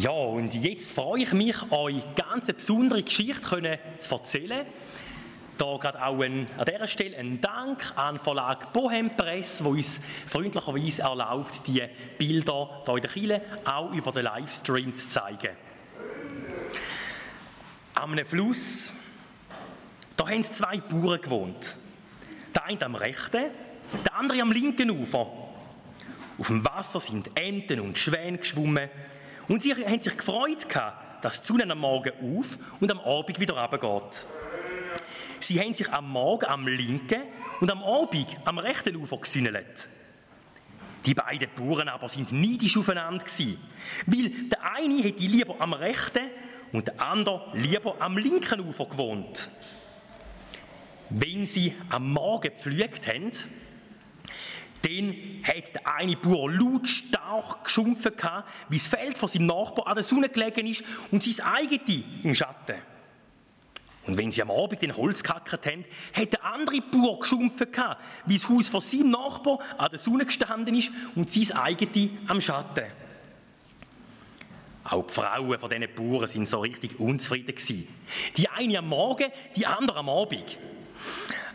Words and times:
Ja, 0.00 0.12
und 0.12 0.54
jetzt 0.54 0.92
freue 0.92 1.20
ich 1.20 1.32
mich, 1.34 1.56
euch 1.70 1.96
ganz 2.14 2.44
eine 2.44 2.54
besondere 2.54 3.02
Geschichte 3.02 3.78
zu 3.98 4.14
erzählen. 4.14 4.64
Da 5.58 5.76
gerade 5.76 6.02
auch 6.02 6.22
ein, 6.22 6.46
an 6.56 6.64
dieser 6.64 6.88
Stelle 6.88 7.18
ein 7.18 7.38
Dank 7.42 7.92
an 7.96 8.14
den 8.14 8.22
Verlag 8.22 8.72
Bohem 8.72 9.14
Press, 9.14 9.58
der 9.58 9.66
uns 9.66 10.00
freundlicherweise 10.26 11.02
erlaubt, 11.02 11.66
die 11.66 11.82
Bilder 12.16 12.82
hier 12.86 12.94
in 12.94 13.00
der 13.02 13.10
Kille 13.10 13.42
auch 13.66 13.92
über 13.92 14.10
den 14.10 14.24
Livestream 14.24 14.94
zu 14.94 15.06
zeigen. 15.06 15.54
Am 17.92 18.16
Fluss, 18.24 18.94
da 20.16 20.26
haben 20.30 20.44
zwei 20.44 20.78
Bauern 20.78 21.20
gewohnt. 21.20 21.76
Der 22.54 22.64
eine 22.64 22.86
am 22.86 22.94
rechten, 22.94 23.50
der 24.02 24.16
andere 24.16 24.40
am 24.40 24.50
linken 24.50 24.90
Ufer. 24.92 25.26
Auf 26.38 26.46
dem 26.46 26.64
Wasser 26.64 27.00
sind 27.00 27.38
Enten 27.38 27.80
und 27.80 27.98
Schwäne 27.98 28.38
geschwommen 28.38 28.88
und 29.50 29.64
sie 29.64 29.74
haben 29.74 30.00
sich 30.00 30.16
gefreut, 30.16 30.64
dass 31.22 31.40
die 31.40 31.46
Sonne 31.48 31.68
am 31.68 31.80
Morgen 31.80 32.12
auf 32.38 32.56
und 32.78 32.88
am 32.88 33.00
Abend 33.00 33.40
wieder 33.40 33.58
runtergeht. 33.58 34.24
Sie 35.40 35.58
haben 35.58 35.74
sich 35.74 35.90
am 35.90 36.08
Morgen 36.08 36.44
am 36.46 36.68
linken 36.68 37.22
und 37.60 37.68
am 37.68 37.82
Abend 37.82 38.28
am 38.44 38.58
rechten 38.58 38.94
Ufer 38.94 39.16
gesünnelt. 39.16 39.88
Die 41.04 41.14
beiden 41.14 41.48
Bauern 41.56 41.88
aber 41.88 42.08
sind 42.08 42.30
neidisch 42.30 42.76
aufeinander 42.76 43.24
weil 44.06 44.30
der 44.50 44.72
eine 44.76 45.02
hätte 45.02 45.24
lieber 45.24 45.56
am 45.58 45.72
rechten 45.72 46.30
und 46.70 46.86
der 46.86 47.00
andere 47.00 47.50
lieber 47.54 47.96
am 47.98 48.18
linken 48.18 48.60
Ufer 48.60 48.86
gewohnt. 48.86 49.48
Wenn 51.08 51.44
sie 51.44 51.74
am 51.88 52.12
Morgen 52.12 52.42
gepflügt 52.42 53.08
haben, 53.08 53.32
dann 54.82 55.14
hat 55.42 55.74
der 55.74 55.94
eine 55.94 56.16
Bauer 56.16 56.50
lautstark 56.50 57.64
geschumpft, 57.64 58.12
wie 58.68 58.78
das 58.78 58.86
Feld 58.86 59.18
von 59.18 59.28
seinem 59.28 59.46
Nachbar 59.46 59.86
an 59.86 59.94
der 59.94 60.02
Sonne 60.02 60.28
gelegen 60.28 60.66
ist 60.66 60.82
und 61.10 61.22
sein 61.22 61.46
eigenes 61.46 62.04
im 62.22 62.34
Schatten. 62.34 62.76
Und 64.06 64.16
wenn 64.16 64.32
sie 64.32 64.42
am 64.42 64.50
Abend 64.50 64.80
den 64.80 64.96
Holz 64.96 65.22
gehackert 65.22 65.66
haben, 65.66 65.84
hat 66.14 66.32
der 66.32 66.44
andere 66.44 66.80
Bauer 66.80 67.20
geschumpft, 67.20 67.66
wie 68.26 68.38
das 68.38 68.48
Haus 68.48 68.68
von 68.68 68.80
seinem 68.80 69.10
Nachbar 69.10 69.58
an 69.76 69.88
der 69.90 69.98
Sonne 69.98 70.24
gestanden 70.24 70.74
ist 70.74 70.90
und 71.14 71.28
sein 71.28 71.56
eigenes 71.56 72.10
am 72.26 72.40
Schatten. 72.40 72.86
Auch 74.84 75.06
die 75.06 75.12
Frauen 75.12 75.58
von 75.58 75.70
diesen 75.70 75.94
Bauern 75.94 76.26
sind 76.26 76.48
so 76.48 76.60
richtig 76.60 76.98
unzufrieden. 76.98 77.54
Die 78.36 78.48
eine 78.48 78.78
am 78.78 78.88
Morgen, 78.88 79.26
die 79.54 79.66
andere 79.66 79.98
am 79.98 80.08
Abend. 80.08 80.58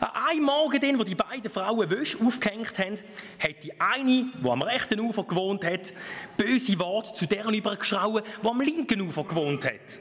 An 0.06 0.12
einem 0.30 0.44
Morgen, 0.44 0.80
den, 0.80 1.00
wo 1.00 1.04
die 1.04 1.16
beiden 1.16 1.50
Frauen 1.50 1.90
Wäsche 1.90 2.20
aufgehängt 2.24 2.78
haben, 2.78 3.00
hat 3.40 3.64
die 3.64 3.80
eine, 3.82 4.32
die 4.36 4.50
am 4.50 4.62
rechten 4.62 5.00
Ufer 5.00 5.24
gewohnt 5.24 5.66
hat, 5.66 5.94
böse 6.38 6.78
Worte 6.78 7.14
zu 7.14 7.26
deren 7.26 7.56
übergeschrauen, 7.56 8.24
die 8.44 8.48
am 8.48 8.62
linken 8.62 9.02
Ufer 9.02 9.24
gewohnt 9.24 9.66
hat. 9.66 10.00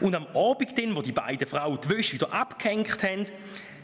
Und 0.00 0.14
am 0.14 0.26
Abend, 0.28 0.78
den, 0.78 0.96
wo 0.96 1.02
die 1.02 1.12
beiden 1.12 1.46
Frauen 1.46 1.78
die 1.84 1.90
Wäsche 1.90 2.14
wieder 2.14 2.32
abgehängt 2.32 3.02
haben, 3.02 3.26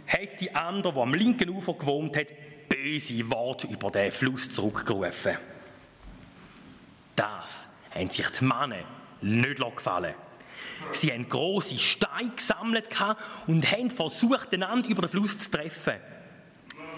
hat 0.06 0.40
die 0.40 0.54
andere, 0.54 0.94
die 0.94 1.00
am 1.00 1.12
linken 1.12 1.50
Ufer 1.50 1.74
gewohnt 1.74 2.16
hat, 2.16 2.28
böse 2.70 3.30
Worte 3.30 3.66
über 3.66 3.90
den 3.90 4.12
Fluss 4.12 4.50
zurückgerufen. 4.50 5.36
Das 7.14 7.68
haben 7.94 8.08
sich 8.08 8.28
die 8.30 8.44
Männer 8.44 8.84
nicht 9.20 9.60
gefallen 9.76 10.14
Sie 10.92 11.12
haben 11.12 11.28
große 11.28 11.78
Steine 11.78 12.30
gesammelt 12.34 12.88
und 13.46 13.70
haben 13.70 13.90
versucht, 13.90 14.52
einander 14.52 14.88
über 14.88 15.02
den 15.02 15.10
Fluss 15.10 15.38
zu 15.38 15.50
treffen. 15.50 15.94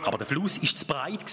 Aber 0.04 0.18
der 0.18 0.26
Fluss 0.26 0.58
ist 0.58 0.78
zu 0.78 0.86
breit 0.86 1.24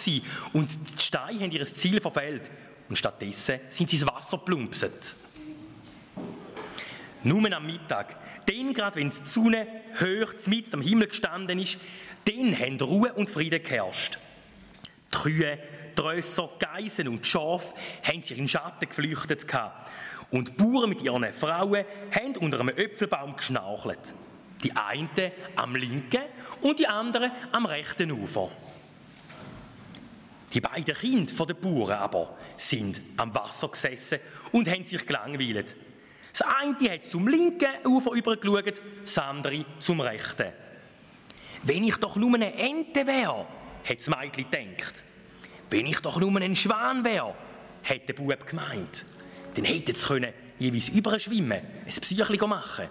und 0.53 0.69
die 0.97 1.01
Steine 1.01 1.39
haben 1.41 1.51
ihr 1.51 1.65
Ziel 1.65 2.01
verfehlt. 2.01 2.49
Und 2.89 2.97
stattdessen 2.97 3.59
sind 3.69 3.89
sie 3.89 3.97
ins 3.97 4.07
Wasser 4.07 4.37
plumpset. 4.37 5.15
Nur 7.23 7.51
am 7.51 7.65
Mittag, 7.65 8.15
dann 8.45 8.73
gerade 8.73 8.97
wenn 8.97 9.09
die 9.09 9.17
Sonne 9.23 9.65
hoch 9.99 10.33
mit 10.45 10.71
am 10.73 10.81
Himmel 10.81 11.07
gestanden 11.07 11.57
ist, 11.57 11.79
dann 12.25 12.57
haben 12.57 12.79
Ruhe 12.79 13.13
und 13.13 13.31
Frieden 13.31 13.63
geherrscht. 13.63 14.19
Die 15.11 15.17
Kühe, 15.17 15.57
die 15.97 16.01
Rösser, 16.01 16.49
Geisen 16.59 17.07
und 17.07 17.25
Schafe 17.25 17.73
haben 18.03 18.21
sich 18.21 18.37
in 18.37 18.47
Schatten 18.47 18.87
geflüchtet 18.87 19.47
und 20.31 20.49
die 20.49 20.51
Bauern 20.53 20.89
mit 20.89 21.01
ihren 21.01 21.31
Frauen 21.33 21.85
haben 22.11 22.37
unter 22.37 22.59
einem 22.59 22.69
Äpfelbaum 22.69 23.35
geschnauchelt. 23.35 24.13
Die 24.63 24.71
einen 24.75 25.09
am 25.55 25.75
linken 25.75 26.23
und 26.61 26.79
die 26.79 26.87
anderen 26.87 27.31
am 27.51 27.65
rechten 27.65 28.11
Ufer. 28.11 28.49
Die 30.53 30.61
beiden 30.61 30.95
Kinder 30.95 31.45
der 31.45 31.53
Bauern 31.53 31.97
aber 31.97 32.37
sind 32.57 33.01
am 33.17 33.33
Wasser 33.35 33.67
gesessen 33.67 34.19
und 34.51 34.69
haben 34.69 34.85
sich 34.85 35.05
gelangweilt. 35.05 35.75
Das 36.31 36.41
eine 36.41 36.91
hat 36.91 37.03
zum 37.03 37.27
linken 37.27 37.85
Ufer 37.85 38.11
übergeschaut, 38.11 38.81
das 39.03 39.17
andere 39.17 39.65
zum 39.79 39.99
rechten. 39.99 40.51
Wenn 41.63 41.83
ich 41.83 41.97
doch 41.97 42.15
nur 42.15 42.35
eine 42.35 42.53
Ente 42.53 43.05
wäre, 43.05 43.47
hat 43.87 43.99
das 43.99 44.07
Mädchen 44.07 44.49
gedacht. 44.49 45.03
Wenn 45.69 45.87
ich 45.87 45.99
doch 45.99 46.19
nur 46.19 46.39
ein 46.39 46.55
Schwan 46.55 47.03
wäre, 47.03 47.35
hat 47.83 48.07
der 48.07 48.13
Bub 48.13 48.45
gemeint 48.47 49.05
dann 49.55 49.65
hätten 49.65 49.95
sie 49.95 50.05
können 50.05 50.33
jeweils 50.59 50.89
überschwimmen, 50.89 51.61
ein 51.85 52.01
Psychchen 52.01 52.49
machen. 52.49 52.87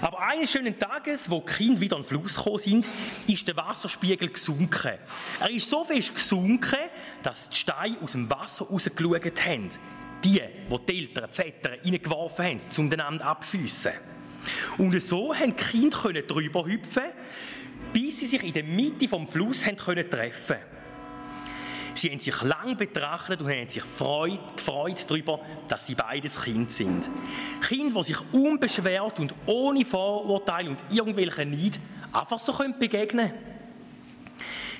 Aber 0.00 0.20
eines 0.22 0.50
schönen 0.50 0.78
Tages, 0.78 1.30
wo 1.30 1.40
die 1.40 1.52
Kinder 1.52 1.80
wieder 1.80 1.96
an 1.96 2.02
den 2.02 2.08
Fluss 2.08 2.36
gekommen 2.36 2.58
sind, 2.58 2.88
ist 3.26 3.46
der 3.46 3.56
Wasserspiegel 3.56 4.30
gesunken. 4.30 4.92
Er 5.40 5.50
ist 5.50 5.68
so 5.68 5.84
fest 5.84 6.14
gesunken, 6.14 6.78
dass 7.22 7.50
die 7.50 7.56
Steine 7.58 7.98
aus 8.00 8.12
dem 8.12 8.30
Wasser 8.30 8.66
rausgeschaut 8.66 9.46
haben. 9.46 9.68
Die, 10.24 10.40
wo 10.68 10.78
die 10.78 10.98
Eltern, 10.98 11.30
die 11.30 11.34
Väter 11.34 11.70
reingeworfen 11.70 12.44
haben, 12.44 12.58
um 12.78 12.90
den 12.90 13.00
Abend 13.00 13.22
abschiessen. 13.22 13.92
Und 14.78 14.98
so 15.00 15.34
haben 15.34 15.54
die 15.56 15.62
Kinder 15.62 16.22
drüber 16.22 16.64
hüpfen, 16.64 17.04
bis 17.92 18.20
sie 18.20 18.26
sich 18.26 18.42
in 18.42 18.52
der 18.52 18.64
Mitte 18.64 19.08
vom 19.08 19.26
Fluss 19.26 19.60
treffen 19.60 19.76
konnten. 19.76 20.56
Sie 22.00 22.10
haben 22.10 22.18
sich 22.18 22.40
lang 22.40 22.78
betrachtet 22.78 23.42
und 23.42 23.50
haben 23.50 23.68
sich 23.68 23.82
gefreut, 23.82 24.56
gefreut 24.56 25.04
darüber, 25.06 25.38
dass 25.68 25.86
sie 25.86 25.94
beides 25.94 26.40
Kind 26.40 26.70
sind. 26.70 27.10
Kinder, 27.60 28.00
die 28.00 28.06
sich 28.06 28.16
unbeschwert 28.32 29.20
und 29.20 29.34
ohne 29.44 29.84
Vorurteile 29.84 30.70
und 30.70 30.82
irgendwelchen 30.90 31.50
Neid 31.50 31.78
einfach 32.10 32.38
so 32.38 32.54
begegnen 32.54 33.28
können. 33.28 33.32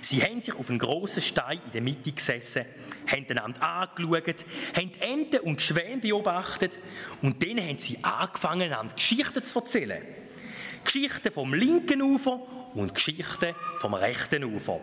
Sie 0.01 0.23
haben 0.23 0.41
sich 0.41 0.55
auf 0.55 0.71
einen 0.71 0.79
grossen 0.79 1.21
Stein 1.21 1.61
in 1.67 1.73
der 1.73 1.83
Mitte 1.83 2.11
gesessen, 2.11 2.65
haben 3.07 3.27
einander 3.29 3.63
angeschaut, 3.63 4.47
haben 4.75 4.91
Enten 5.01 5.41
und 5.41 5.61
Schwäne 5.61 6.01
beobachtet 6.01 6.79
und 7.21 7.47
dann 7.47 7.61
haben 7.61 7.77
sie 7.77 8.03
angefangen, 8.03 8.63
einander 8.63 8.95
Geschichten 8.95 9.45
zu 9.45 9.59
erzählen. 9.59 10.03
Geschichten 10.85 11.31
vom 11.31 11.53
linken 11.53 12.01
Ufer 12.01 12.41
und 12.73 12.95
Geschichten 12.95 13.55
vom 13.79 13.93
rechten 13.93 14.43
Ufer. 14.43 14.81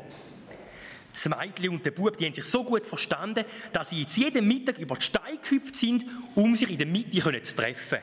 Das 1.17 1.35
Mädchen 1.35 1.69
und 1.69 1.83
der 1.83 1.89
Bub, 1.91 2.15
die 2.15 2.27
haben 2.27 2.33
sich 2.35 2.43
so 2.43 2.63
gut 2.63 2.85
verstanden, 2.85 3.43
dass 3.73 3.89
sie 3.89 4.01
jetzt 4.01 4.15
jeden 4.17 4.47
Mittag 4.47 4.77
über 4.77 4.95
die 4.95 5.01
Steine 5.01 5.39
gehüpft 5.41 5.75
sind, 5.75 6.05
um 6.35 6.53
sich 6.53 6.69
in 6.69 6.77
der 6.77 6.85
Mitte 6.85 7.41
zu 7.41 7.55
treffen. 7.55 7.97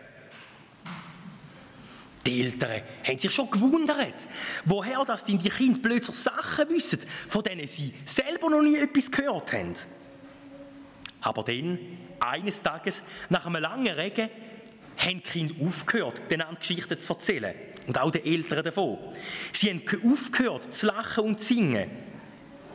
Die 2.27 2.43
Eltern 2.43 2.83
haben 3.07 3.19
sich 3.19 3.31
schon 3.31 3.49
gewundert, 3.53 4.27
woher 4.65 5.05
das 5.05 5.23
denn 5.25 5.39
die 5.39 5.49
Kinder 5.49 5.79
plötzlich 5.81 6.17
Sachen 6.17 6.69
wissen, 6.71 6.99
von 7.29 7.45
denen 7.45 7.69
sie 7.69 7.95
selber 8.05 8.51
noch 8.51 8.63
nie 8.63 8.79
etwas 8.79 9.09
gehört 9.09 9.53
haben. 9.53 9.75
Aber 11.21 11.45
dann, 11.45 11.79
eines 12.19 12.63
Tages, 12.63 13.05
nach 13.29 13.47
einem 13.47 13.63
langen 13.63 13.95
Regen, 13.95 14.29
haben 14.97 15.23
die 15.25 15.31
Kinder 15.31 15.55
aufgehört, 15.65 16.23
den 16.31 16.41
anderen 16.41 16.59
Geschichten 16.59 16.99
zu 16.99 17.13
erzählen. 17.13 17.55
Und 17.87 17.97
auch 17.97 18.11
die 18.11 18.25
Eltern 18.25 18.65
davon. 18.65 18.99
Sie 19.53 19.71
haben 19.71 19.83
aufgehört 20.11 20.75
zu 20.75 20.87
lachen 20.87 21.25
und 21.25 21.39
zu 21.39 21.55
singen. 21.55 21.91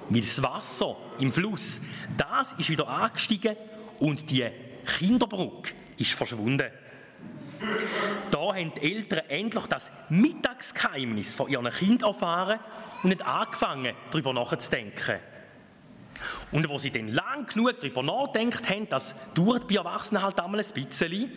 Weil 0.10 0.22
das 0.22 0.42
Wasser 0.42 0.96
im 1.20 1.32
Fluss, 1.32 1.82
das 2.18 2.54
ist 2.54 2.70
wieder 2.70 2.88
angestiegen 2.88 3.56
und 4.00 4.30
die 4.30 4.48
Kinderbrücke 4.86 5.74
ist 5.98 6.14
verschwunden. 6.14 6.70
Da 8.32 8.40
haben 8.40 8.74
die 8.74 8.96
Eltern 8.96 9.22
endlich 9.28 9.66
das 9.66 9.92
Mittagsgeheimnis 10.10 11.34
von 11.34 11.50
ihren 11.50 11.70
Kindern 11.70 12.10
erfahren 12.10 12.60
und 13.04 13.10
nicht 13.10 13.26
angefangen, 13.26 13.94
darüber 14.12 14.34
nachzudenken. 14.34 15.20
Und 16.52 16.68
wo 16.68 16.78
sie 16.78 16.92
dann 16.92 17.10
lang 17.10 17.46
genug 17.46 17.80
darüber 17.80 18.02
nachgedacht 18.02 18.70
haben, 18.70 18.90
das 18.90 19.16
dauert 19.34 19.68
bei 19.68 19.76
Erwachsenen 19.76 20.24
halt 20.24 20.40
einmal 20.40 20.62
ein 20.62 20.74
bisschen, 20.74 21.32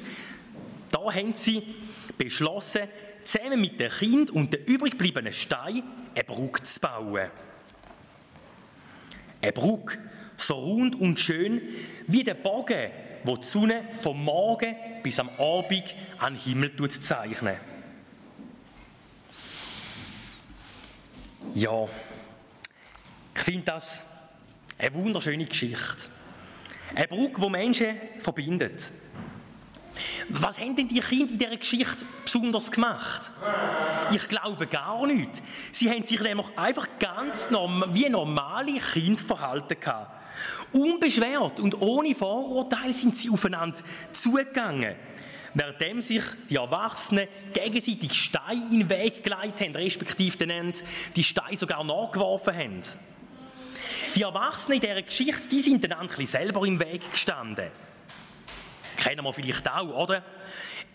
da 0.91 1.00
haben 1.12 1.35
sie 1.35 1.75
beschlossen, 2.17 2.88
zusammen 3.23 3.61
mit 3.61 3.79
den 3.79 3.91
Kindern 3.91 4.37
und 4.37 4.52
den 4.52 4.64
übrig 4.64 4.93
gebliebenen 4.93 5.32
Steinen 5.32 5.85
eine 6.14 6.25
Brücke 6.25 6.62
zu 6.62 6.81
bauen. 6.81 7.31
Eine 9.43 9.53
Brücke, 9.53 9.99
so 10.37 10.55
rund 10.55 11.00
und 11.00 11.19
schön 11.19 11.61
wie 12.06 12.25
der 12.25 12.35
Bogen, 12.35 12.91
wo 13.25 13.37
die 13.37 13.47
Sonne 13.47 13.85
vom 14.00 14.25
Morgen 14.25 14.75
bis 15.03 15.19
am 15.19 15.29
Abend 15.31 15.94
an 16.19 16.37
Himmel 16.37 16.75
zeichnet. 16.89 17.59
Ja, 21.55 21.89
ich 23.35 23.43
finde 23.43 23.67
das 23.67 24.00
eine 24.79 24.94
wunderschöne 24.94 25.44
Geschichte. 25.44 26.09
Eine 26.94 27.09
Brücke, 27.09 27.41
die 27.41 27.50
Menschen 27.50 27.97
verbindet. 28.19 28.91
Was 30.28 30.60
haben 30.60 30.76
denn 30.76 30.88
die 30.88 31.00
Kinder 31.00 31.32
in 31.32 31.38
dieser 31.38 31.56
Geschichte 31.56 32.04
besonders 32.25 32.70
gemacht? 32.70 33.31
Ich 34.12 34.28
glaube 34.28 34.66
gar 34.66 35.06
nicht. 35.06 35.43
Sie 35.72 35.90
haben 35.90 36.04
sich 36.04 36.20
nämlich 36.20 36.46
einfach 36.56 36.87
ganz 36.99 37.50
norm 37.50 37.84
wie 37.93 38.08
normale 38.08 38.78
Kinder 38.78 39.22
verhalten 39.22 39.78
gehabt. 39.78 40.20
Unbeschwert 40.72 41.60
und 41.60 41.81
ohne 41.81 42.14
Vorurteile 42.14 42.93
sind 42.93 43.16
sie 43.16 43.31
aufeinander 43.31 43.78
zugegangen. 44.12 44.94
Währenddem 45.54 46.00
sich 46.00 46.22
die 46.48 46.56
Erwachsenen 46.56 47.28
gegenseitig 47.52 48.14
Steine 48.14 48.64
in 48.70 48.81
den 48.81 48.90
Weg 48.90 49.22
geleitet 49.22 49.60
haben, 49.60 49.76
respektive 49.76 50.46
dann 50.46 50.72
die 51.14 51.25
Steine 51.25 51.56
sogar 51.56 51.84
nachgeworfen 51.84 52.56
haben. 52.56 52.81
Die 54.14 54.22
Erwachsenen 54.22 54.76
in 54.76 54.81
dieser 54.81 55.02
Geschichte, 55.02 55.48
die 55.50 55.60
sind 55.60 55.84
dann 55.84 56.08
ein 56.08 56.26
selber 56.26 56.66
im 56.66 56.81
Weg 56.81 57.10
gestanden. 57.10 57.70
Kennen 59.02 59.25
wir 59.25 59.32
vielleicht 59.32 59.69
auch, 59.69 59.94
oder? 59.94 60.22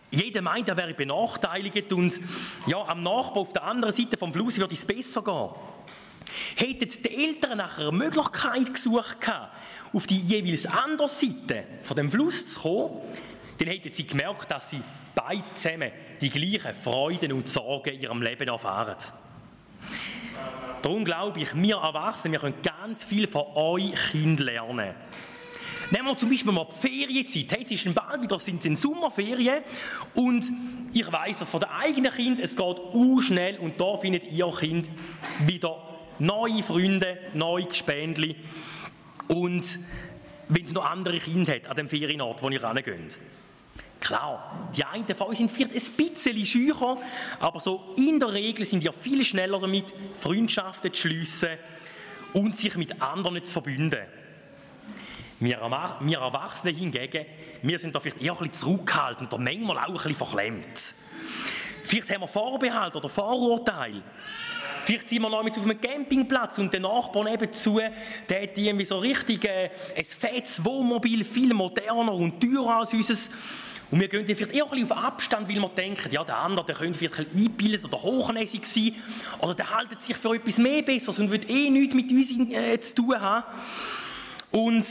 Jeder 0.09 0.41
meint, 0.41 0.69
er 0.69 0.77
wäre 0.77 0.93
benachteiligt 0.93 1.91
und 1.91 2.17
ja, 2.65 2.77
am 2.87 3.03
Nachbar 3.03 3.39
auf 3.39 3.51
der 3.51 3.63
anderen 3.63 3.93
Seite 3.93 4.15
vom 4.17 4.31
Fluss 4.31 4.57
würde 4.57 4.73
es 4.73 4.85
besser 4.85 5.21
gehen. 5.21 5.49
Hätten 6.55 7.03
die 7.03 7.25
Eltern 7.25 7.57
nach 7.57 7.77
einer 7.77 7.91
Möglichkeit 7.91 8.73
gesucht 8.73 9.19
gehabt, 9.19 9.53
auf 9.93 10.07
die 10.07 10.19
jeweils 10.19 10.65
andere 10.65 11.09
Seite 11.09 11.65
von 11.83 11.97
dem 11.97 12.09
Fluss 12.09 12.53
zu 12.53 12.61
kommen, 12.61 13.01
dann 13.57 13.67
hätten 13.67 13.91
sie 13.91 14.07
gemerkt, 14.07 14.49
dass 14.49 14.69
sie 14.69 14.81
beide 15.13 15.43
zusammen 15.43 15.91
die 16.21 16.29
gleichen 16.29 16.73
Freuden 16.75 17.33
und 17.33 17.47
Sorgen 17.47 17.95
in 17.95 18.01
ihrem 18.01 18.21
Leben 18.21 18.47
erfahren. 18.47 18.95
Darum 20.81 21.03
glaube 21.03 21.41
ich, 21.41 21.53
wir 21.53 21.77
Erwachsene, 21.77 22.33
wir 22.33 22.39
können 22.39 22.61
ganz 22.61 23.03
viel 23.03 23.27
von 23.27 23.45
euch 23.55 23.93
Kind 24.11 24.39
lernen. 24.39 24.93
Nehmen 25.89 26.05
wir 26.05 26.17
zum 26.17 26.29
Beispiel 26.29 26.51
mal 26.51 26.67
die 26.69 26.87
Ferienzeit. 26.87 27.59
Jetzt 27.59 27.71
ist 27.71 27.95
bald 27.95 28.21
wieder 28.21 28.39
sind 28.39 28.65
in 28.65 28.75
Sommerferien 28.75 29.63
und 30.13 30.45
ich 30.93 31.09
weiß, 31.09 31.39
dass 31.39 31.49
von 31.49 31.61
den 31.61 31.69
eigenen 31.69 32.11
Kind 32.11 32.39
es 32.39 32.55
geht 32.55 32.77
u 32.93 33.21
schnell 33.21 33.57
und 33.59 33.79
da 33.79 33.95
findet 33.95 34.29
ihr 34.31 34.51
Kind 34.51 34.89
wieder 35.45 35.81
neue 36.19 36.61
Freunde, 36.61 37.17
neue 37.33 37.65
Gespendli 37.65 38.35
und 39.27 39.79
wenn 40.49 40.65
es 40.65 40.71
noch 40.71 40.85
andere 40.85 41.19
Kinder 41.19 41.53
hat 41.53 41.67
an 41.67 41.77
dem 41.77 41.89
Ferienort, 41.89 42.41
wo 42.41 42.49
ihr 42.49 42.61
rangeht. 42.61 43.17
Klar, 43.99 44.69
die 44.75 44.83
einen 44.83 45.07
von 45.15 45.27
euch 45.27 45.37
sind 45.37 45.51
vielleicht 45.51 45.73
ein 45.73 45.95
bisschen 45.97 46.45
schücher, 46.45 46.97
aber 47.39 47.59
so 47.59 47.93
in 47.97 48.19
der 48.19 48.33
Regel 48.33 48.65
sind 48.65 48.83
ihr 48.83 48.93
viel 48.93 49.23
schneller 49.23 49.59
damit, 49.59 49.93
Freundschaften 50.19 50.93
zu 50.93 51.07
schliessen 51.07 51.57
und 52.33 52.55
sich 52.55 52.75
mit 52.75 53.01
anderen 53.01 53.43
zu 53.43 53.53
verbinden. 53.53 54.05
Wir, 55.39 55.59
wir 55.99 56.17
Erwachsene 56.17 56.73
hingegen, 56.73 57.25
wir 57.61 57.79
sind 57.79 57.93
da 57.93 57.99
vielleicht 57.99 58.21
eher 58.21 58.31
ein 58.33 58.37
bisschen 58.49 58.53
zurückhaltend 58.53 59.31
oder 59.33 59.41
manchmal 59.41 59.77
auch 59.77 59.87
ein 59.87 59.93
bisschen 59.93 60.15
verklemmt. 60.15 60.95
Vielleicht 61.83 62.09
haben 62.13 62.21
wir 62.21 62.27
Vorbehalte 62.27 62.97
oder 62.97 63.09
Vorurteile. 63.09 64.01
Vielleicht 64.83 65.09
sind 65.09 65.21
wir 65.21 65.29
noch 65.29 65.43
mit 65.43 65.57
auf 65.57 65.63
einem 65.63 65.79
Campingplatz 65.79 66.59
und 66.59 66.71
der 66.71 66.79
Nachbar 66.79 67.25
nebenzu, 67.25 67.79
der 68.29 68.41
hat 68.41 68.57
irgendwie 68.57 68.85
so 68.85 68.97
richtig 68.97 69.43
äh, 69.45 69.69
ein 69.95 70.05
fettes 70.05 70.63
Wohnmobil, 70.63 71.25
viel 71.25 71.53
moderner 71.53 72.13
und 72.13 72.41
teurer 72.41 72.77
als 72.77 72.93
unseres. 72.93 73.29
Und 73.91 73.99
wir 73.99 74.07
gehen 74.07 74.25
vielleicht 74.25 74.53
eher 74.53 74.63
ein 74.63 74.69
bisschen 74.69 74.91
auf 74.91 74.97
Abstand, 74.97 75.49
weil 75.49 75.61
wir 75.61 75.69
denken, 75.69 76.11
ja, 76.11 76.23
der 76.23 76.37
andere 76.37 76.65
der 76.65 76.75
könnte 76.75 76.99
vielleicht 76.99 77.19
ein 77.19 77.25
bisschen 77.25 77.45
eingebildet 77.45 77.85
oder 77.85 78.01
hochnäsig 78.01 78.65
sein. 78.65 78.95
Oder 79.39 79.55
der 79.55 79.75
haltet 79.75 80.01
sich 80.01 80.15
für 80.15 80.35
etwas 80.35 80.57
mehr 80.57 80.81
Besseres 80.81 81.19
und 81.19 81.31
wird 81.31 81.49
eh 81.49 81.69
nichts 81.69 81.93
mit 81.93 82.09
uns 82.11 82.31
äh, 82.31 82.79
zu 82.79 82.95
tun 82.95 83.21
haben. 83.21 83.43
Und 84.51 84.85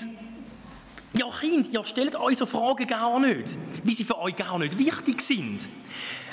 ja, 1.13 1.27
Kind, 1.41 1.73
ihr 1.73 1.85
stellt 1.85 2.17
euch 2.17 2.39
so 2.39 2.47
Fragen 2.47 2.87
gar 2.87 3.19
nicht, 3.21 3.57
wie 3.85 3.95
sie 3.95 4.05
für 4.05 4.19
euch 4.19 4.37
gar 4.37 4.59
nicht 4.59 4.79
wichtig 4.79 5.21
sind. 5.23 5.69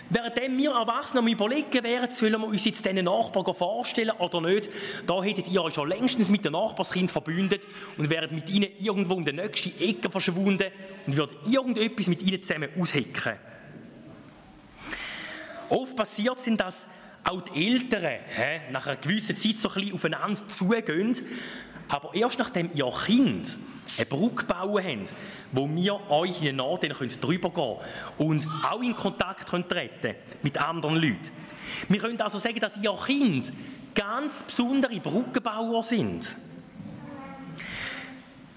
Währenddem 0.09 0.57
wir 0.57 0.71
Erwachsene 0.71 1.19
am 1.19 1.27
überlegen 1.27 1.83
wären, 1.83 2.09
sollen 2.11 2.39
wir 2.39 2.47
uns 2.47 2.65
jetzt 2.65 2.85
diesen 2.85 3.05
Nachbarn 3.05 3.53
vorstellen 3.55 4.11
oder 4.11 4.41
nicht, 4.41 4.69
da 5.05 5.23
hättet 5.23 5.47
ihr 5.47 5.63
euch 5.63 5.73
schon 5.73 5.87
längstens 5.87 6.29
mit 6.29 6.43
dem 6.45 6.53
Nachbarskind 6.53 7.11
verbündet 7.11 7.67
und 7.97 8.09
wäret 8.09 8.31
mit 8.31 8.49
ihnen 8.49 8.69
irgendwo 8.79 9.15
in 9.15 9.25
der 9.25 9.33
nächsten 9.33 9.73
Ecke 9.81 10.09
verschwunden 10.11 10.71
und 11.07 11.17
würdet 11.17 11.47
irgendetwas 11.47 12.07
mit 12.07 12.21
ihnen 12.21 12.43
zusammen 12.43 12.69
aushecken. 12.79 13.33
Oft 15.69 15.95
passiert 15.95 16.37
es, 16.37 16.57
dass 16.57 16.87
auch 17.23 17.41
die 17.41 17.71
Eltern 17.71 18.01
he, 18.01 18.71
nach 18.71 18.85
einer 18.85 18.97
gewissen 18.97 19.37
Zeit 19.37 19.55
so 19.55 19.69
ein 19.69 19.75
bisschen 19.75 19.95
aufeinander 19.95 20.47
zugehen, 20.47 21.15
aber 21.93 22.15
erst 22.15 22.39
nachdem 22.39 22.71
ihr 22.73 22.91
Kind 23.05 23.55
eine 23.97 24.05
Brücke 24.07 24.45
bauen 24.45 24.83
haben, 24.83 25.03
wo 25.51 25.69
wir 25.69 26.09
euch 26.09 26.39
in 26.39 26.45
den 26.45 26.55
Norden 26.55 26.91
drüber 26.91 27.51
gehen 27.51 27.75
können 28.17 28.29
und 28.29 28.47
auch 28.63 28.81
in 28.81 28.95
Kontakt 28.95 29.47
können 29.47 29.69
treten 29.69 30.15
mit 30.41 30.57
anderen 30.57 30.95
Leuten. 30.95 31.29
Wir 31.87 31.99
können 31.99 32.19
also 32.19 32.39
sagen, 32.39 32.59
dass 32.59 32.77
ihr 32.77 32.95
Kind 33.05 33.53
ganz 33.93 34.41
besondere 34.41 34.99
Brückenbauer 34.99 35.83
sind. 35.83 36.35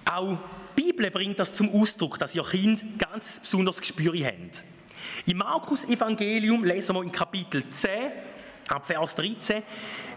Auch 0.07 0.39
die 0.79 0.83
Bibel 0.85 1.11
bringt 1.11 1.39
das 1.39 1.53
zum 1.53 1.69
Ausdruck, 1.75 2.19
dass 2.19 2.35
ihr 2.35 2.43
Kind 2.43 2.99
ganz 2.99 3.41
besonderes 3.41 3.81
Gespür 3.81 4.15
habt. 4.25 4.65
Im 5.27 5.37
Markus-Evangelium 5.37 6.65
lesen 6.65 6.97
wir 6.97 7.03
in 7.03 7.13
Kapitel 7.13 7.69
10, 7.69 7.91
ab 8.69 8.85
Vers 8.85 9.15
13, 9.15 9.63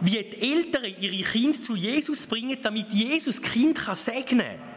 wie 0.01 0.23
die 0.23 0.41
Eltern 0.41 0.85
ihre 0.99 1.23
Kinder 1.23 1.61
zu 1.61 1.75
Jesus 1.75 2.25
bringen, 2.25 2.57
damit 2.61 2.91
Jesus 2.93 3.41
Kind 3.41 3.79
segnen 3.93 4.39
kann. 4.39 4.69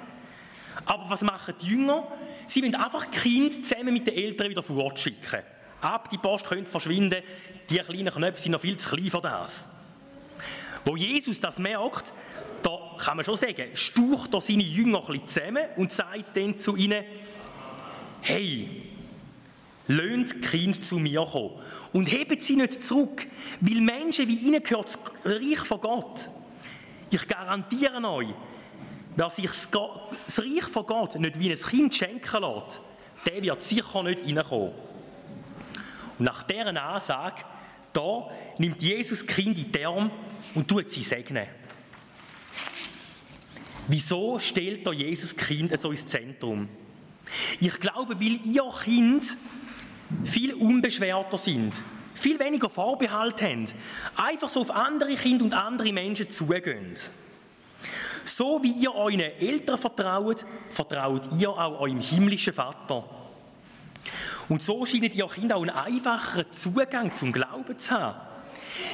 Aber 0.84 1.10
was 1.10 1.22
machen 1.22 1.54
die 1.60 1.66
Jünger? 1.66 2.06
Sie 2.46 2.62
wollen 2.62 2.74
einfach 2.74 3.10
Kinder 3.10 3.50
zusammen 3.50 3.94
mit 3.94 4.06
den 4.06 4.14
Eltern 4.14 4.50
wieder 4.50 4.62
fortschicken. 4.62 5.40
Ab, 5.80 6.10
die 6.10 6.18
Post 6.18 6.46
könnte 6.46 6.70
verschwinden, 6.70 7.22
die 7.70 7.78
kleinen 7.78 8.12
Knöpfe 8.12 8.42
sind 8.42 8.52
noch 8.52 8.60
viel 8.60 8.76
zu 8.76 8.88
klein 8.88 9.10
für 9.10 9.20
das. 9.20 9.68
Wo 10.84 10.96
Jesus 10.96 11.40
das 11.40 11.58
merkt, 11.58 12.12
da 12.62 12.78
kann 12.98 13.16
man 13.16 13.24
schon 13.24 13.36
sagen, 13.36 13.70
staucht 13.74 14.34
er 14.34 14.40
seine 14.40 14.62
Jünger 14.62 15.00
ein 15.00 15.06
bisschen 15.06 15.28
zusammen 15.28 15.64
und 15.76 15.92
sagt 15.92 16.36
dann 16.36 16.58
zu 16.58 16.76
ihnen, 16.76 17.04
hey, 18.20 18.91
löhnt 19.88 20.42
Kind 20.42 20.84
zu 20.84 20.98
mir 20.98 21.24
kommen 21.24 21.58
und 21.92 22.10
hebt 22.10 22.42
sie 22.42 22.56
nicht 22.56 22.82
zurück, 22.82 23.26
weil 23.60 23.80
Menschen 23.80 24.28
wie 24.28 24.36
ihnen 24.36 24.62
gehört 24.62 24.86
das 24.86 24.98
Reich 25.24 25.58
von 25.58 25.80
Gott. 25.80 26.28
Ich 27.10 27.26
garantiere 27.28 28.02
euch, 28.08 28.28
Wer 29.14 29.30
sich 29.30 29.50
das 29.70 30.38
Reich 30.38 30.64
von 30.64 30.86
Gott 30.86 31.16
nicht 31.16 31.38
wie 31.38 31.50
ein 31.50 31.58
Kind 31.58 31.94
schenken 31.94 32.42
lässt, 32.42 32.80
der 33.26 33.42
wird 33.42 33.62
sicher 33.62 34.02
nicht 34.02 34.24
reinkommen. 34.24 34.72
Und 36.18 36.24
nach 36.24 36.42
deren 36.44 36.76
Ansage, 36.76 37.44
da 37.92 38.30
nimmt 38.58 38.82
Jesus 38.82 39.20
das 39.20 39.26
Kind 39.26 39.58
in 39.58 39.70
die 39.70 39.84
Arme 39.84 40.10
und 40.54 40.66
tut 40.66 40.88
sie 40.88 41.02
segnen. 41.02 41.46
Wieso 43.88 44.38
stellt 44.38 44.86
da 44.86 44.92
Jesus 44.92 45.36
Kind 45.36 45.78
so 45.78 45.90
ins 45.90 46.06
Zentrum? 46.06 46.68
Ich 47.60 47.78
glaube, 47.80 48.18
weil 48.18 48.40
ihr 48.44 48.70
Kind 48.82 49.36
viel 50.24 50.54
unbeschwerter 50.54 51.38
sind, 51.38 51.82
viel 52.14 52.38
weniger 52.38 52.70
Vorbehalt 52.70 53.42
haben, 53.42 53.66
einfach 54.16 54.48
so 54.48 54.60
auf 54.60 54.70
andere 54.70 55.14
Kinder 55.14 55.44
und 55.44 55.54
andere 55.54 55.92
Menschen 55.92 56.30
zugehen. 56.30 56.96
So 58.24 58.62
wie 58.62 58.72
ihr 58.72 58.94
euren 58.94 59.20
Eltern 59.20 59.78
vertraut, 59.78 60.44
vertraut 60.70 61.22
ihr 61.38 61.50
auch 61.50 61.80
eurem 61.80 62.00
himmlischen 62.00 62.52
Vater. 62.52 63.04
Und 64.48 64.62
so 64.62 64.84
scheint 64.84 65.14
ihr 65.14 65.26
Kinder 65.26 65.56
auch 65.56 65.62
einen 65.62 65.70
einfacheren 65.70 66.50
Zugang 66.52 67.12
zum 67.12 67.32
Glauben 67.32 67.78
zu 67.78 67.92
haben. 67.92 68.20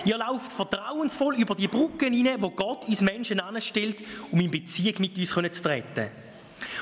Ihr 0.05 0.19
lauft 0.19 0.53
vertrauensvoll 0.53 1.37
über 1.37 1.55
die 1.55 1.69
Brücken 1.69 2.13
hinein, 2.13 2.41
wo 2.41 2.51
Gott 2.51 2.87
uns 2.87 3.01
Menschen 3.01 3.41
anstellt, 3.41 4.03
um 4.31 4.41
in 4.41 4.51
Beziehung 4.51 4.95
mit 4.99 5.19
uns 5.19 5.31
zu 5.31 5.63
treten. 5.63 6.09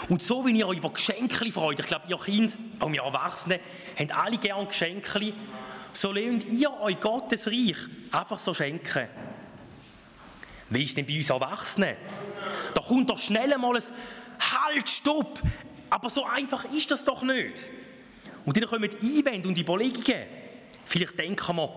Und 0.09 0.23
so 0.23 0.45
wie 0.47 0.59
ihr 0.59 0.67
euch 0.67 0.79
über 0.79 0.91
Geschenke 0.91 1.51
freut, 1.53 1.81
ich 1.81 1.87
glaube, 1.87 2.05
ihr 2.09 2.19
Kind, 2.19 2.57
auch 2.79 2.91
wir 2.91 3.03
Erwachsenen, 3.03 3.61
habt 3.99 4.13
alle 4.13 4.39
gerne 4.39 4.67
Geschenke, 4.67 5.33
so 5.93 6.13
lernt 6.13 6.45
ihr 6.47 6.73
euch 6.81 7.01
Gottes 7.01 7.47
Reich 7.47 7.77
einfach 8.13 8.39
so 8.39 8.53
schenken. 8.53 9.09
Wie 10.69 10.85
ist 10.85 10.97
denn 10.97 11.07
bei 11.07 11.17
uns 11.17 11.31
Erwachsenen? 11.31 11.97
Da 12.75 12.83
kommt 12.83 13.09
doch 13.09 13.19
schnell 13.19 13.53
einmal 13.53 13.77
ein 13.77 13.83
Halt, 14.39 14.89
Stopp! 14.89 15.41
Aber 15.89 16.11
so 16.11 16.25
einfach 16.25 16.65
ist 16.67 16.91
das 16.91 17.05
doch 17.05 17.23
nicht. 17.23 17.71
Und 18.45 18.57
dann 18.57 18.65
kommen 18.65 18.91
Einwände 19.03 19.49
und 19.49 19.59
Überlegungen. 19.59 20.25
Vielleicht 20.85 21.19
denken 21.19 21.57
wir, 21.57 21.71